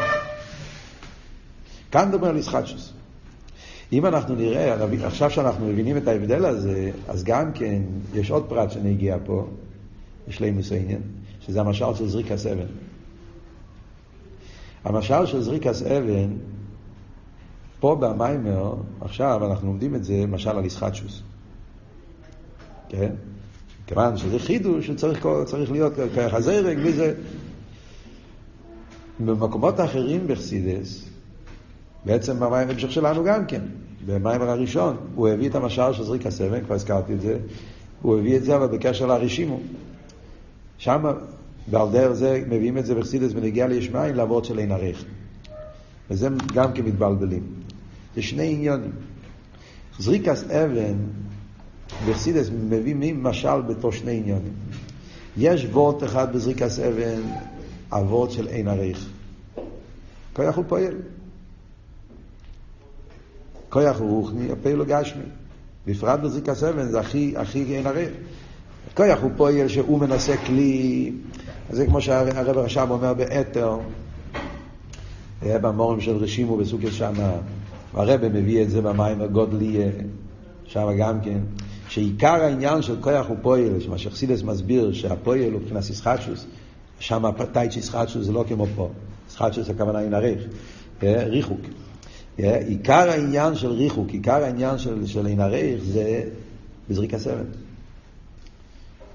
[1.91, 2.93] כאן מדבר על ישחטשוס.
[3.93, 4.75] אם אנחנו נראה,
[5.07, 7.83] עכשיו שאנחנו מבינים את ההבדל הזה, אז גם כן,
[8.15, 9.47] יש עוד פרט שנגיע פה,
[10.29, 11.01] בשלימוס העניין,
[11.41, 12.67] שזה המשל של זריקס אבן.
[14.85, 16.37] המשל של זריקס אבן,
[17.81, 21.23] פה במיימר, עכשיו אנחנו לומדים את זה, משל על ישחטשוס.
[22.89, 23.13] כן?
[23.87, 27.15] כיוון שזה חידוש שצריך צריך להיות ככה זרק, בלי זה.
[29.21, 31.09] במקומות אחרים בחסידס,
[32.05, 33.61] בעצם במים המשך שלנו גם כן,
[34.07, 37.39] במיימר הראשון, הוא הביא את המשל של זריק הסבן, כבר הזכרתי את זה,
[38.03, 39.61] הוא הביא את זה אבל בקשר לרשימו.
[40.79, 41.05] שם,
[41.71, 45.05] ועל דרך זה מביאים את זה בחסידס בנגיע לישמעאל לעבוד של אין ערך.
[46.11, 47.43] וזה גם כן מתבלבלים.
[48.15, 48.91] זה שני עניונים.
[49.99, 50.97] זריקס אבן
[52.09, 54.53] בחסידס מביא משל בתור שני עניונים.
[55.37, 57.21] יש וורט אחד בזריקס אבן,
[57.93, 59.07] הוורט של אין ערך.
[60.33, 60.95] כוח הוא פועל.
[63.69, 65.23] כוח הוא רוחני, הפעיל הוא גשמי.
[65.87, 68.11] בפרט בזריקס אבן זה הכי, הכי אין ערך.
[68.95, 71.13] כוח הוא פועל שהוא מנסה כלי,
[71.71, 73.79] זה כמו שהרב רשם אומר באתר,
[75.43, 77.33] במורים של רשימו בסוג שמה,
[77.95, 79.79] הרב מביא את זה במים הגודלי,
[80.65, 81.39] שם גם כן,
[81.89, 86.47] שעיקר העניין של כוח הוא פועל, שמה שחסידס מסביר שהפועל הוא מבחינת ישחטשוס,
[87.03, 88.91] שם הפתאית ישחטשוס זה לא כמו פה,
[89.31, 90.43] ישחטשוס הכוונה היא נערך,
[91.03, 91.61] ריחוק.
[92.39, 96.25] עיקר העניין של ריחוק, עיקר העניין של, של אין ערך זה
[96.91, 97.47] בזריק הסרט.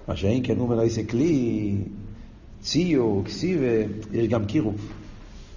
[0.07, 1.75] מה שאין כן הוא מנועסי כלי,
[2.61, 4.75] ציור, כסיבה, יש גם קירוב.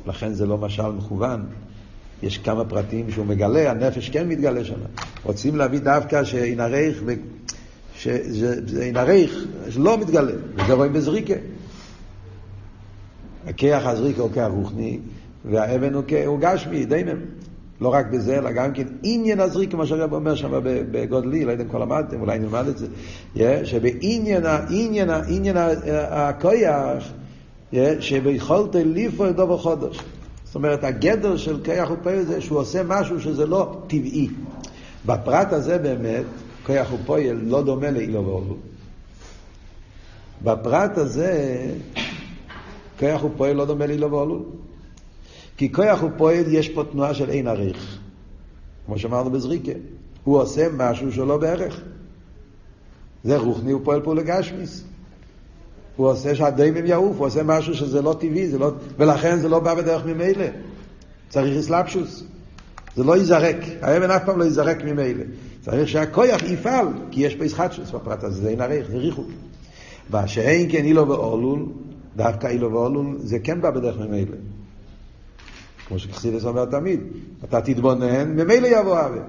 [0.07, 1.47] לכן זה לא משל מכוון.
[2.23, 4.81] יש כמה פרטים שהוא מגלה, הנפש כן מתגלה שם.
[5.23, 7.03] רוצים להביא דווקא שאינערך,
[7.97, 9.31] שזה אינערך,
[9.71, 11.35] שלא מתגלה, וזה רואים בזריקה.
[13.47, 14.99] הכיח הזריקה הוא כיח רוחני,
[15.45, 17.21] והאבן הוא, הוא גשמי, דיימם.
[17.81, 21.65] לא רק בזה, אלא גם כן עניין הזריק, כמו שהרב אומר שם בגודלי, לא יודע
[21.65, 22.87] אם כבר למדתם, אולי נלמד את זה,
[23.65, 25.57] שבעניין העניין, העניין
[26.11, 27.05] הכויח,
[28.01, 30.01] שביכולת ליפו את דובר חודש.
[30.45, 34.29] זאת אומרת, הגדר של כיח ופועל זה שהוא עושה משהו שזה לא טבעי.
[35.07, 36.25] בפרט הזה באמת,
[36.67, 38.57] כיח ופועל לא דומה לאילו ואולו.
[40.43, 41.57] בפרט הזה,
[43.01, 44.43] כיח ופועל לא דומה לאילו ואולו.
[45.57, 47.99] כי כוח הוא פועל, יש פה תנועה של אין עריך.
[48.87, 49.73] כמו שאמרנו בזריקה.
[50.25, 51.81] הוא עושה משהו שלא בערך.
[53.25, 54.85] זה רוחני, הוא פועל פעולה גשמיס.
[55.97, 58.71] הוא עושה שהדיימים יעוף, הוא עושה משהו שזה לא טבעי, זה לא...
[58.99, 60.47] ולכן זה לא בא בדרך ממילא.
[61.29, 62.25] צריך אסלאפשוס.
[62.97, 65.25] זה לא ייזרק, האבן אף פעם לא ייזרק ממילא.
[65.61, 69.29] צריך שהכויח יפעל, כי יש פה ישחטשוס בפרט הזה, זה אין עריך, זה ריחוק.
[70.11, 71.67] ושאין כן אילו ואולול,
[72.17, 74.37] דווקא אילו ואולול, זה כן בא בדרך ממילא.
[75.89, 77.01] כמו שחסידס אומר תמיד,
[77.45, 79.23] אתה תתבונן, ממילא יבוא עוול.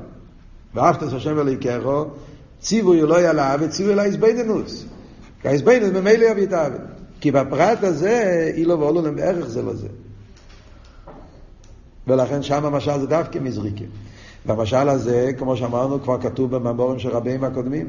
[0.76, 2.06] ואהבת את השם אלוהיכךו,
[2.60, 4.86] ציווי לא יעלה עוול, ציווי אלא איזבנינוס.
[5.42, 6.82] כי האיזבנינוס ממילא יביא את העוול.
[7.20, 9.88] כי בפרט הזה, אילו ואולו להם בערך זה לא זה.
[12.08, 13.86] ולכן שם המשל זה דווקא מזריקה.
[14.46, 17.88] והמשל הזה, כמו שאמרנו, כבר כתוב במאמורים של רבים הקודמים.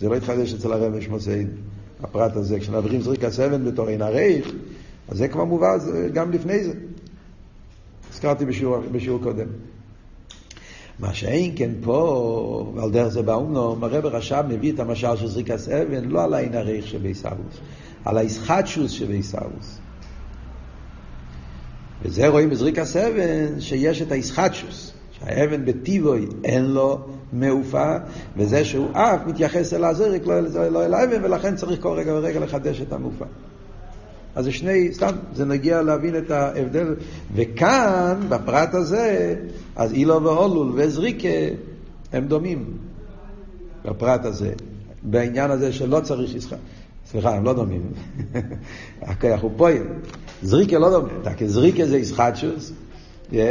[0.00, 1.50] זה לא התחדש אצל הרב שמוסיין,
[2.02, 2.60] הפרט הזה.
[2.60, 4.52] כשנעברים זריקה סבן בתור עין הרייך,
[5.08, 5.76] אז זה כבר מובא
[6.12, 6.72] גם לפני זה.
[8.12, 9.46] הזכרתי בשיעור, בשיעור קודם.
[10.98, 15.68] מה שאין כן פה, ועל דרך זה באומנום, הרב רש"ב מביא את המשל של זריקס
[15.68, 17.56] אבן, לא על העין הריך שבעיסאוויס,
[18.04, 19.78] על הישחטשוס שבעיסאוויס.
[22.02, 27.96] וזה רואים בזריקס אבן, שיש את הישחטשוס, שהאבן בטיבוי אין לו מעופה,
[28.36, 32.40] וזה שהוא אף מתייחס אל הזרק, לא, לא אל האבן, ולכן צריך כל רגע ורגע
[32.40, 33.24] לחדש את המעופה.
[34.34, 36.94] אז זה שני, סתם, זה נגיע להבין את ההבדל.
[37.34, 39.34] וכאן, בפרט הזה,
[39.76, 41.28] אז אילו ואולול וזריקה
[42.12, 42.64] הם דומים,
[43.84, 44.52] בפרט הזה.
[45.02, 46.56] בעניין הזה שלא צריך ישחק.
[47.06, 47.82] סליחה, הם לא דומים.
[49.02, 49.82] הכוח הוא פועל.
[50.42, 51.08] זריקה לא דומה.
[51.46, 52.72] זריקה זה ישחטשוס,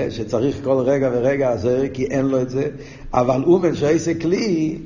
[0.10, 2.70] שצריך כל רגע ורגע זה, כי אין לו את זה,
[3.14, 4.78] אבל אומן שעסק כלי,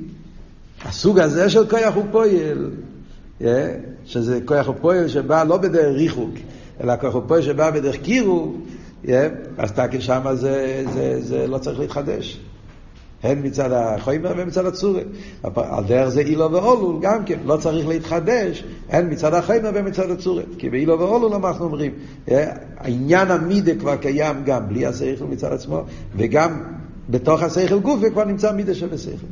[0.84, 2.70] הסוג הזה של כוח הוא פועל,
[4.04, 6.34] שזה כוח הוא פועל שבא לא בדרך ריחוק,
[6.82, 8.60] אלא כוח הוא פועל שבא בדרך קירוב,
[9.58, 12.40] אז תקן שם זה, זה, זה לא צריך להתחדש.
[13.22, 15.02] הן מצד החומר ומצד הצורי.
[15.54, 20.42] על דרך זה אילו ואולול גם כן, לא צריך להתחדש, הן מצד החומר ומצד הצורי.
[20.58, 21.92] כי באילו ואולול אנחנו אומרים,
[22.76, 25.84] העניין המידה כבר קיים גם בלי השכל מצד עצמו,
[26.16, 26.62] וגם
[27.10, 29.26] בתוך השכל גוף וכבר נמצא מידה של השכל.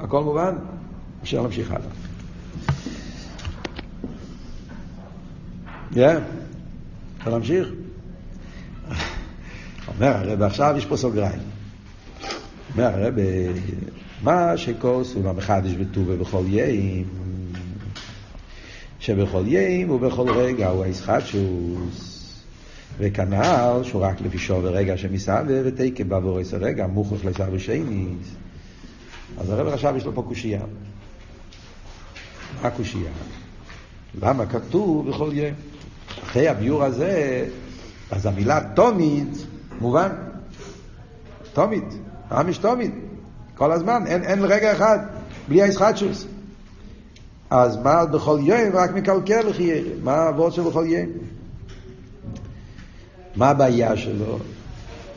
[0.00, 0.54] הכל מובן?
[1.22, 1.88] אפשר להמשיך הלאה.
[5.94, 6.18] כן?
[7.18, 7.68] אפשר להמשיך?
[9.88, 11.53] אומר הרב, עכשיו יש פה סוגריים.
[12.76, 13.14] אומר הרב,
[14.22, 17.04] מה שכוס הוא המחדש וטובה בכל יים,
[18.98, 22.14] שבכל יים ובכל רגע הוא הישחטשוס,
[22.98, 28.34] וכנ"ל שהוא רק לפי שובר רגע שמסעבר ותקן בעבור עשר רגע, מוכרח לסעבר שייניס.
[29.38, 30.62] אז הרב עכשיו יש לו פה קושייה.
[32.62, 33.10] מה קושייה?
[34.22, 35.54] למה כתוב בכל ים?
[36.24, 37.46] אחרי הביור הזה,
[38.10, 39.46] אז המילה תומית
[39.80, 40.10] מובן.
[41.52, 42.03] תומית.
[42.40, 42.94] אמיש תומית.
[43.54, 44.98] כל הזמן, אין, אין רגע אחד
[45.48, 46.26] בלי הישחטשוס.
[47.50, 49.90] אז מה בכל יום רק מקלקל לחיירה?
[50.02, 51.06] מה העבוד של בכל יום?
[53.36, 54.38] מה הבעיה שלו?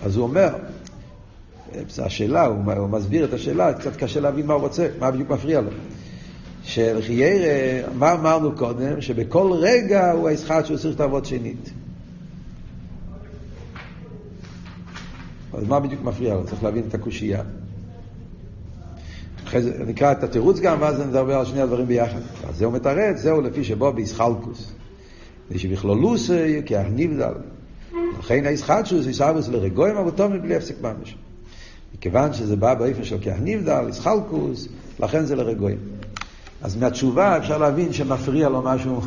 [0.05, 0.49] אז הוא אומר,
[1.97, 5.61] השאלה, הוא, הוא מסביר את השאלה, קצת קשה להבין מה הוא רוצה, מה בדיוק מפריע
[5.61, 5.71] לו.
[6.63, 9.01] שלחיירה, מה אמרנו קודם?
[9.01, 11.69] שבכל רגע הוא הישחטשוס צריך לעבוד שנית.
[15.57, 16.45] אז מה בדיוק מפריע לו?
[16.45, 17.41] צריך להבין את הקושייה.
[19.47, 22.19] אחרי זה נקרא את התירוץ גם, ואז נדבר על שני הדברים ביחד.
[22.49, 24.71] אז זהו מתרץ, זהו לפי שבו בישחלקוס.
[25.51, 26.29] ושבכלולוס
[26.65, 27.33] כיח נבדל.
[28.19, 31.15] לכן הישחטשוס ישאבוס לרגויים אבותו מבלי הפסק ממש.
[31.95, 34.67] מכיוון שזה בא באופן של כיח נבדל, ישחלקוס,
[34.99, 35.77] לכן זה לרגויים.
[36.61, 39.01] אז מהתשובה אפשר להבין שמפריע לו משהו.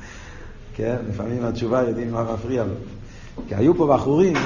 [0.76, 2.74] כן, לפעמים מהתשובה יודעים מה מפריע לו.
[3.48, 4.36] כי היו פה בחורים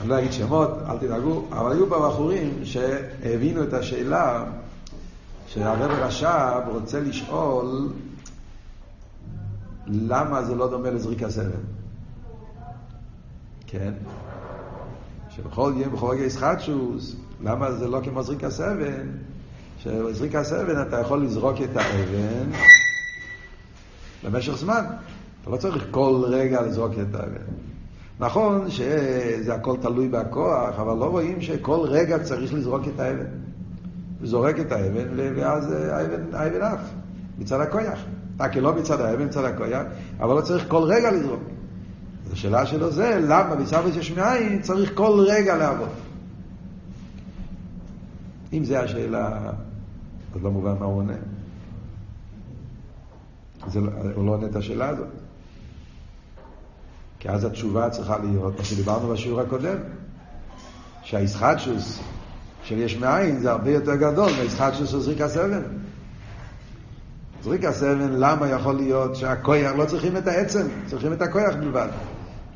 [0.00, 4.44] אני לא אגיד שמות, אל תדאגו, אבל היו פה בחורים שהבינו את השאלה
[5.46, 7.88] שהרב רש"ב רוצה לשאול
[9.86, 11.50] למה זה לא דומה לזריק הסבל.
[13.66, 13.92] כן?
[15.30, 19.08] שבכל יום, בכל רגע ישחטשוס, למה זה לא כמו זריק הסבל?
[19.78, 22.50] שבזריק הסבל אתה יכול לזרוק את האבן
[24.24, 24.84] במשך זמן.
[25.42, 27.69] אתה לא צריך כל רגע לזרוק את האבן.
[28.20, 33.26] נכון שזה הכל תלוי בכוח, אבל לא רואים שכל רגע צריך לזרוק את האבן.
[34.20, 36.80] הוא זורק את האבן, ואז האבן, האבן עף,
[37.38, 37.98] מצד הכוח.
[38.52, 39.68] כי לא מצד האבן, מצד הכוח,
[40.20, 41.40] אבל לא צריך כל רגע לזרוק.
[42.26, 45.88] אז השאלה שלו זה, למה בסבא יש מאין צריך כל רגע לעבוד?
[48.52, 49.50] אם זו השאלה,
[50.34, 51.12] אז לא מובן מה הוא עונה.
[53.68, 55.08] זה, לא, הוא לא עונה את השאלה הזאת.
[57.20, 59.76] כי אז התשובה צריכה להיות, מה שדיברנו בשיעור הקודם,
[61.02, 62.00] שהאיסחטשוס
[62.62, 65.62] של יש מאין זה הרבה יותר גדול מהאיסחטשוס של זריקה סבן.
[67.42, 71.88] זריקה סבן, למה יכול להיות שהכויח, לא צריכים את העצם, צריכים את הכויח בלבד.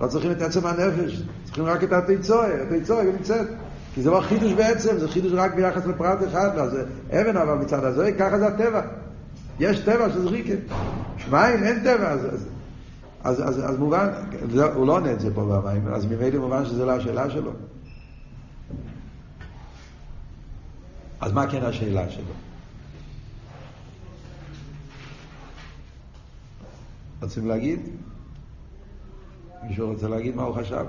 [0.00, 3.46] לא צריכים את עצם הנפש, צריכים רק את התיצורי, התיצורי נמצאת.
[3.94, 6.76] כי זה לא חידוש בעצם, זה חידוש רק ביחס לפרט אחד, אז
[7.10, 8.80] אבן אבל מצד הזה, ככה זה הטבע.
[9.60, 10.54] יש טבע של זריקה.
[11.16, 12.46] שמיים אין טבע, אז, אז
[13.24, 14.08] אז, אז, אז מובן,
[14.74, 17.52] הוא לא עונה את זה פה במים, אז ממילא מובן שזו לא השאלה שלו.
[21.20, 22.32] אז מה כן השאלה שלו?
[27.22, 27.80] רוצים להגיד?
[29.62, 30.86] מישהו רוצה להגיד מה הוא חשב?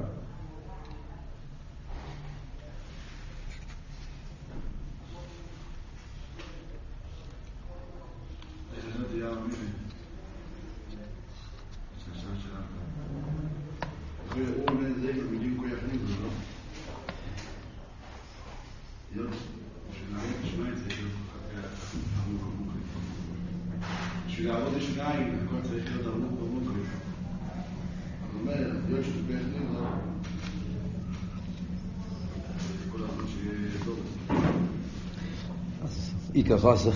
[36.35, 36.91] עיקר חוסר.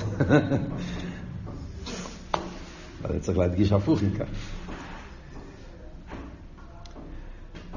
[3.02, 4.28] אבל צריך להדגיש הפוך אם כך.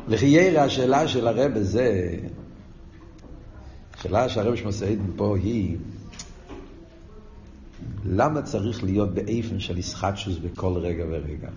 [0.09, 2.17] לחיירה השאלה של הרב זה,
[3.95, 5.77] השאלה שהרב שמסעיד פה היא,
[8.05, 11.49] למה צריך להיות באיפן של ישחטשוס בכל רגע ורגע?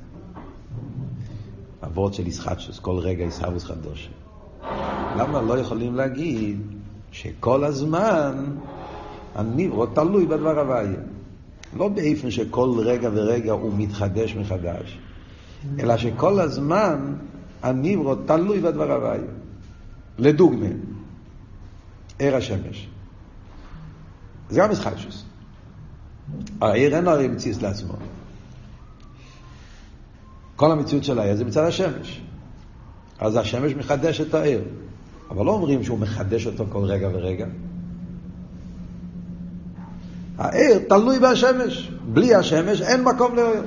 [1.81, 4.09] הוורד של ישחטשוס, כל רגע ישחבוס חדוש.
[5.17, 6.61] למה לא יכולים להגיד
[7.11, 8.45] שכל הזמן
[9.35, 10.99] הניברו תלוי בדבר הוויה?
[11.77, 14.99] לא באיפן שכל רגע ורגע הוא מתחדש מחדש,
[15.79, 17.13] אלא שכל הזמן
[17.63, 19.31] הניברו תלוי בדבר הוויה.
[20.17, 20.69] לדוגמה,
[22.19, 22.87] ער השמש.
[24.49, 25.24] זה גם ישחטשוס.
[26.61, 27.93] העיר אין הרי מציאות לעצמו.
[30.55, 32.21] כל המציאות של העיר זה מצד השמש.
[33.19, 34.61] אז השמש מחדש את העיר.
[35.29, 37.45] אבל לא אומרים שהוא מחדש אותו כל רגע ורגע.
[40.37, 41.91] העיר תלוי בהשמש.
[42.05, 43.63] בלי השמש אין מקום לעיר.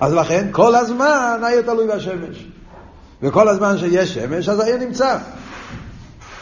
[0.00, 2.46] אז לכן כל הזמן העיר תלוי בהשמש.
[3.22, 5.18] וכל הזמן שיש שמש, אז העיר נמצא.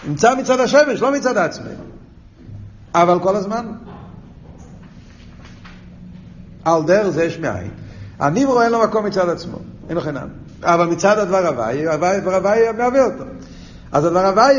[0.08, 1.84] נמצא מצד השמש, לא מצד עצמנו.
[2.94, 3.72] אבל כל הזמן
[6.64, 7.70] על דרך זה יש מאין.
[8.18, 9.58] הניברו אין לו מקום מצד עצמו,
[9.88, 10.28] אין לו חינם.
[10.62, 13.24] אבל מצד הדבר הוואי, הדבר הוואי מהווה אותו.
[13.92, 14.56] אז הדבר הוואי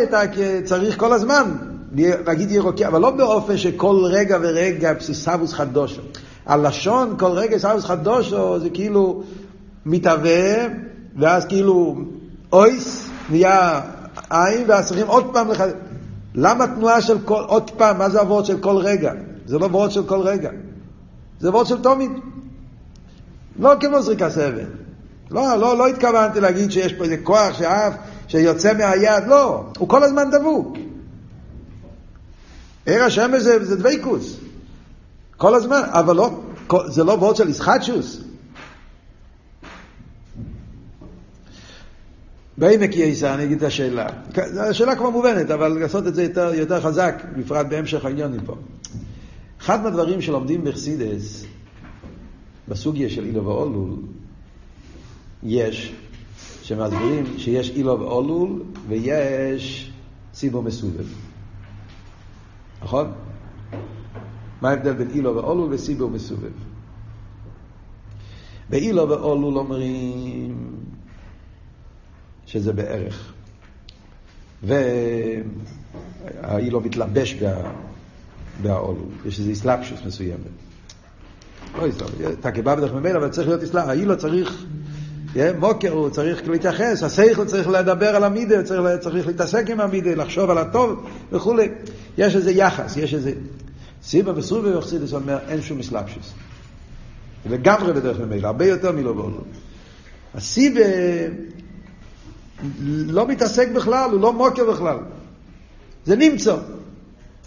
[0.64, 1.52] צריך כל הזמן
[1.96, 6.02] להגיד ירוקי, אבל לא באופן שכל רגע ורגע פסיסבוס חדושו.
[6.46, 9.24] הלשון, כל רגע סבוס חדושו, זה כאילו
[9.86, 10.68] מתהווה,
[11.20, 11.96] ואז כאילו
[12.54, 13.82] אויס נהיה
[14.30, 15.74] עין, ואז צריכים עוד פעם לחדש.
[16.36, 19.14] למה תנועה של כל, עוד פעם, מה זה הוורד של כל רגע?
[19.46, 20.50] זה לא וורד של כל רגע.
[21.42, 22.12] זה וורד של תומית.
[23.60, 24.66] לא כמו זריקה סבל.
[25.32, 27.94] לא, לא, לא התכוונתי להגיד שיש פה איזה כוח שאף,
[28.28, 30.78] שיוצא מהיד, לא, הוא כל הזמן דבוק.
[32.86, 34.38] עיר השמש זה, זה דבקוס.
[35.38, 36.42] כל הזמן, אבל לא,
[36.88, 38.22] זה לא וורד של ישחטשוס.
[42.58, 44.08] בעמק יסע, אני אגיד את השאלה.
[44.60, 48.56] השאלה כבר מובנת, אבל לעשות את זה יותר, יותר חזק, בפרט בהמשך העניונים פה.
[49.62, 51.46] אחד מהדברים שלומדים בחסידס,
[52.68, 53.96] בסוגיה של אילו ואולול,
[55.44, 55.94] יש,
[56.64, 59.92] שמסבירים שיש אילו ואולול ויש
[60.32, 61.06] ציבור מסובב.
[62.82, 63.12] נכון?
[64.62, 66.52] מה ההבדל בין אילו ואולול וסיבור מסובב?
[68.70, 70.76] באילו ואולול אומרים
[72.46, 73.34] שזה בערך.
[74.64, 75.52] והאילו
[76.82, 77.72] מתלבש בה...
[78.62, 79.04] בהעולו.
[79.26, 80.38] יש איזו אסלאפשוס מסוימת.
[81.78, 83.90] לא אסלאפשוס, אתה כבא בדרך ממילא, אבל צריך להיות אסלאפשוס.
[83.90, 84.66] האילו צריך,
[85.60, 90.50] מוקר הוא צריך להתייחס, השכל צריך לדבר על המידה, צריך, צריך להתעסק עם המידה, לחשוב
[90.50, 91.70] על הטוב וכולי.
[92.18, 93.34] יש איזה יחס, יש איזה...
[94.04, 96.34] סיבה וסרובה וחסידס אומר, אין שום אסלאפשוס.
[97.50, 99.42] לגמרי בדרך ממילא, הרבה יותר מלא בעולו.
[100.36, 100.82] הסיבה
[102.84, 104.98] לא מתעסק בכלל, הוא לא מוקר בכלל.
[106.06, 106.58] זה נמצא.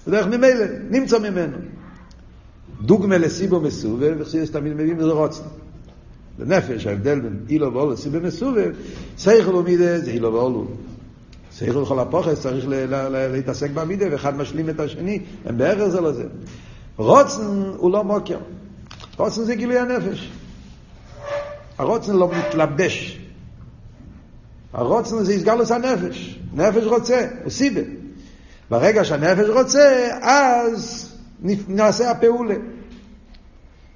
[0.06, 1.56] בדרך ממילא, נמצא ממנו.
[2.80, 5.42] דוגמה לסיבו מסובב, וחסידס תמיד מביאים לזה רוצן.
[6.38, 8.72] בנפש, ההבדל בין אילו ואולו לסיבו מסובב,
[9.18, 10.66] סייכל ומידה זה אילו ואולו.
[11.52, 12.64] סייכל וכל הפוחס צריך
[13.08, 16.24] להתעסק במידה, ואחד משלים את השני, הם בערך זה לזה.
[16.96, 18.38] רוצן הוא לא מוקר.
[19.16, 20.30] רוצן זה גילוי הנפש.
[21.78, 23.20] הרוצן לא מתלבש.
[24.72, 26.38] הרוצן זה יסגלוס הנפש.
[26.54, 27.80] נפש רוצה, הוא סיבה.
[28.74, 31.12] ברגע שהנפש רוצה, אז
[31.68, 32.54] נעשה הפעולה.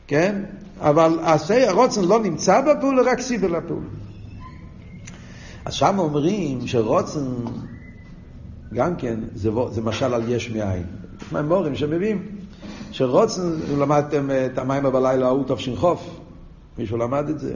[0.07, 0.43] כן?
[0.81, 1.19] אבל
[1.69, 3.87] הרוצן לא נמצא בפעולה, רק סיבל לפעולה.
[5.65, 7.25] אז שם אומרים שרוצן,
[8.75, 10.87] גם כן, זה, זה משל על יש מאין.
[11.33, 12.27] מהמורים שמביאים,
[12.91, 15.85] שרוצן, למדתם את המים בלילה ההוא תש"ח,
[16.79, 17.55] מישהו למד את זה?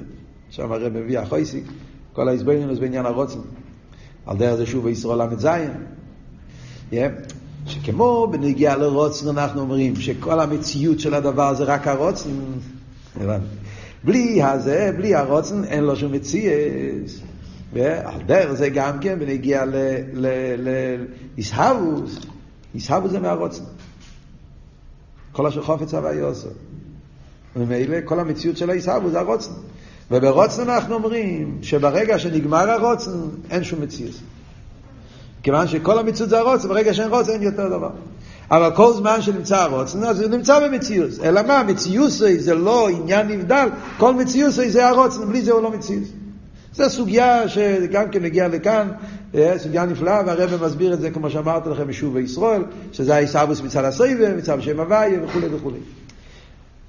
[0.50, 1.64] שם הרי מביא החויסיק,
[2.12, 3.40] כל ההסברינוס בעניין הרוצן.
[4.26, 5.46] על דרך זה שוב בישראל ל"ז,
[7.66, 12.30] שכמו בנגיעה לרוצן אנחנו אומרים שכל המציאות של הדבר זה רק הרוצן,
[14.04, 17.20] בלי הזה, בלי הרוצן, אין לו שום מציאס.
[17.72, 19.64] ועל דרך זה גם כן בנגיע
[21.36, 22.18] לאיסהבוס,
[22.74, 23.62] איסהבוס זה מהרוצן.
[25.32, 26.48] כל אשר חופץ הווה יוסו.
[27.56, 29.52] וממילא כל המציאות של האיסהבוס זה הרוצן.
[30.10, 33.10] וברוצן אנחנו אומרים שברגע שנגמר הרוצן
[33.50, 34.14] אין שום מציאות.
[35.42, 37.90] כיוון שכל המציאות זה הרוצן, ברגע שאין רוצן אין יותר דבר.
[38.50, 41.10] אבל כל זמן שנמצא הרוצן, אז הוא נמצא במציאות.
[41.24, 43.68] אלא מה, מציאות זה לא עניין נבדל,
[43.98, 46.04] כל מציאות זה הרוצן, בלי זה הוא לא מציאות.
[46.74, 48.88] זו סוגיה שגם כן הגיעה לכאן,
[49.34, 52.62] אה, סוגיה נפלאה, והרבא מסביר את זה, כמו שאמרתי לכם, משוב בישראל,
[52.92, 55.78] שזה העיסאוויס מצד הסויבה, מצד שם הוויה וכולי וכולי.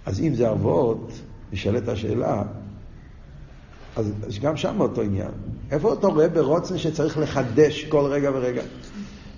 [0.05, 1.11] אז אם זה אבות,
[1.53, 2.41] נשאלת השאלה,
[3.95, 5.31] אז גם שם אותו עניין.
[5.71, 8.61] איפה אתה רואה ברוצן שצריך לחדש כל רגע ורגע?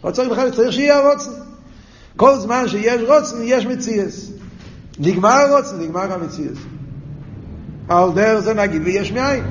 [0.03, 1.31] לא צריך לחדש, צריך שיהיה רוצן.
[2.15, 4.31] כל זמן שיש רוצן, יש מציאס.
[4.99, 6.57] נגמר הרוצן, נגמר המציאות.
[7.89, 9.43] על דרך זה נגיד ויש מאין.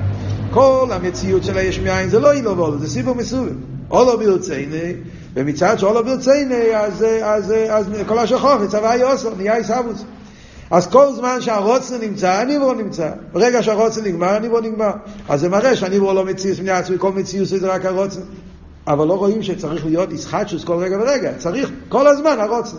[0.51, 3.55] כל המציאות של היש מאין זה לא אילו ואולו, זה סיפור מסובב.
[3.91, 4.93] אולו ברצייני,
[5.33, 10.03] ומצד שאולו ברצייני, אז, אז, אז, אז כל השכוח, צבא יוסר, נהיה עיסאוויס.
[10.71, 13.11] אז כל זמן שהרוצן נמצא, הניבור נמצא.
[13.31, 14.91] ברגע שהרוצן נגמר, הניבור נגמר.
[15.29, 18.21] אז זה מראה שהניבור לא מציאוס מני עצמי, כל מציאוס זה רק הרוצן.
[18.87, 22.77] אבל לא רואים שצריך להיות ישחטשוס כל רגע ורגע, צריך כל הזמן הרוצן.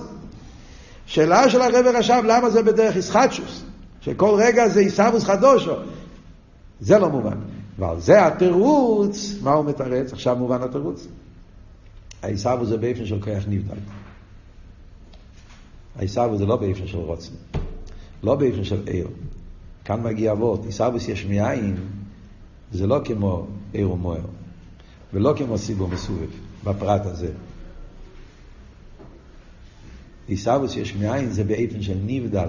[1.07, 3.63] שאלה של הרב רשב, למה זה בדרך ישחטשוס?
[4.01, 5.75] שכל רגע זה עיסאוווס חדושו.
[6.81, 7.39] זה לא מובן.
[7.79, 10.13] ועל זה התירוץ, מה הוא מתרץ?
[10.13, 11.07] עכשיו מובן התירוץ.
[12.23, 13.77] העיסאוווס זה באופן של כוח נבדל.
[15.97, 17.33] העיסאוווס זה לא באופן של רוצן.
[18.23, 19.09] לא באופן של עיר.
[19.85, 21.77] כאן מגיע אבות, עיסאוווס יש מאין,
[22.73, 24.27] זה לא כמו עיר ומוער,
[25.15, 26.29] ולא כמו סיבו מסובב,
[26.65, 27.31] בפרט הזה.
[30.29, 32.49] עיסאוווס יש מאין זה באופן של נבדל.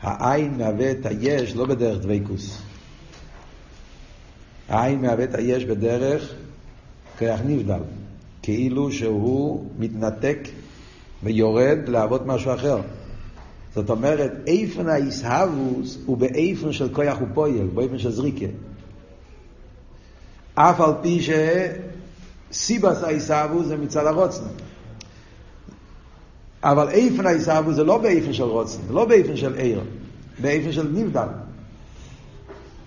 [0.00, 2.62] העין מהווה את היש לא בדרך דבקוס.
[4.68, 6.34] העין מהווה את היש בדרך
[7.18, 7.80] כרך נבדל.
[8.42, 10.38] כאילו שהוא מתנתק
[11.22, 12.80] ויורד לעבוד משהו אחר.
[13.76, 18.46] זאת אומרת, איפן האיסהבוס הוא באיפן של כוח ופועל, באיפן של זריקה.
[20.54, 21.20] אף על פי
[22.52, 24.44] שסיבס האיסהבוס זה מצד הרוצן.
[26.62, 29.80] אבל איפן האיסהבוס זה לא באיפן של רוצן, זה לא באיפן של עיר,
[30.38, 31.28] באיפן של נבדל.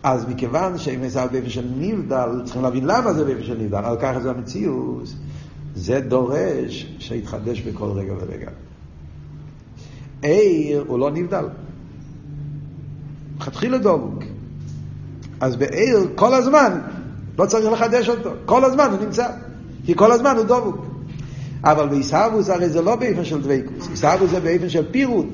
[0.04, 3.98] אז מכיוון שאם זה באיפן של נבדל, צריכים להבין למה זה באיפן של נבדל, על
[4.02, 5.14] ככה זה המציאות,
[5.76, 8.50] זה דורש שיתחדש בכל רגע ורגע.
[10.22, 11.46] עיר הוא לא נבדל.
[13.38, 14.24] מלכתחילה דבוק.
[15.40, 16.80] אז בעיר כל הזמן
[17.40, 19.28] לא צריך לחדש אותו, כל הזמן הוא נמצא,
[19.86, 20.86] כי כל הזמן הוא דבוק.
[21.64, 25.28] אבל בעיסאוווס הרי זה לא באופן של דבקוס, עיסאוווס זה באופן של פירוט.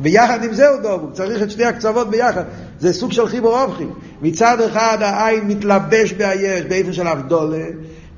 [0.00, 2.44] ויחד עם זה הוא דבוק, צריך את שני הקצוות ביחד,
[2.78, 3.84] זה סוג של חיבור אופכי.
[4.22, 7.64] מצד אחד העין מתלבש ביש באופן של אבדולה,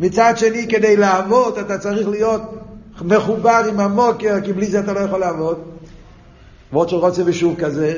[0.00, 2.42] מצד שני כדי לעבוד אתה צריך להיות
[3.02, 5.58] מחובר עם המוקר, כי בלי זה אתה לא יכול לעבוד.
[6.72, 7.94] ועוד של רוצה ושוב כזה,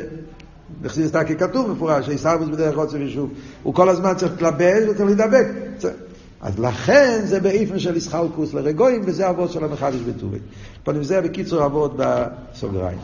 [0.83, 3.31] בחסידס תקי כתוב מפורש, שעיסאוויס בדרך רוצה ושוב.
[3.63, 5.47] הוא כל הזמן צריך להתלבש וצריך להידבק.
[6.41, 10.39] אז לכן זה באיפן של ישחלקוס לרגועים, וזה אבות של המחדש בטובי.
[10.85, 12.99] פנים זה בקיצור אבות בסוגריים.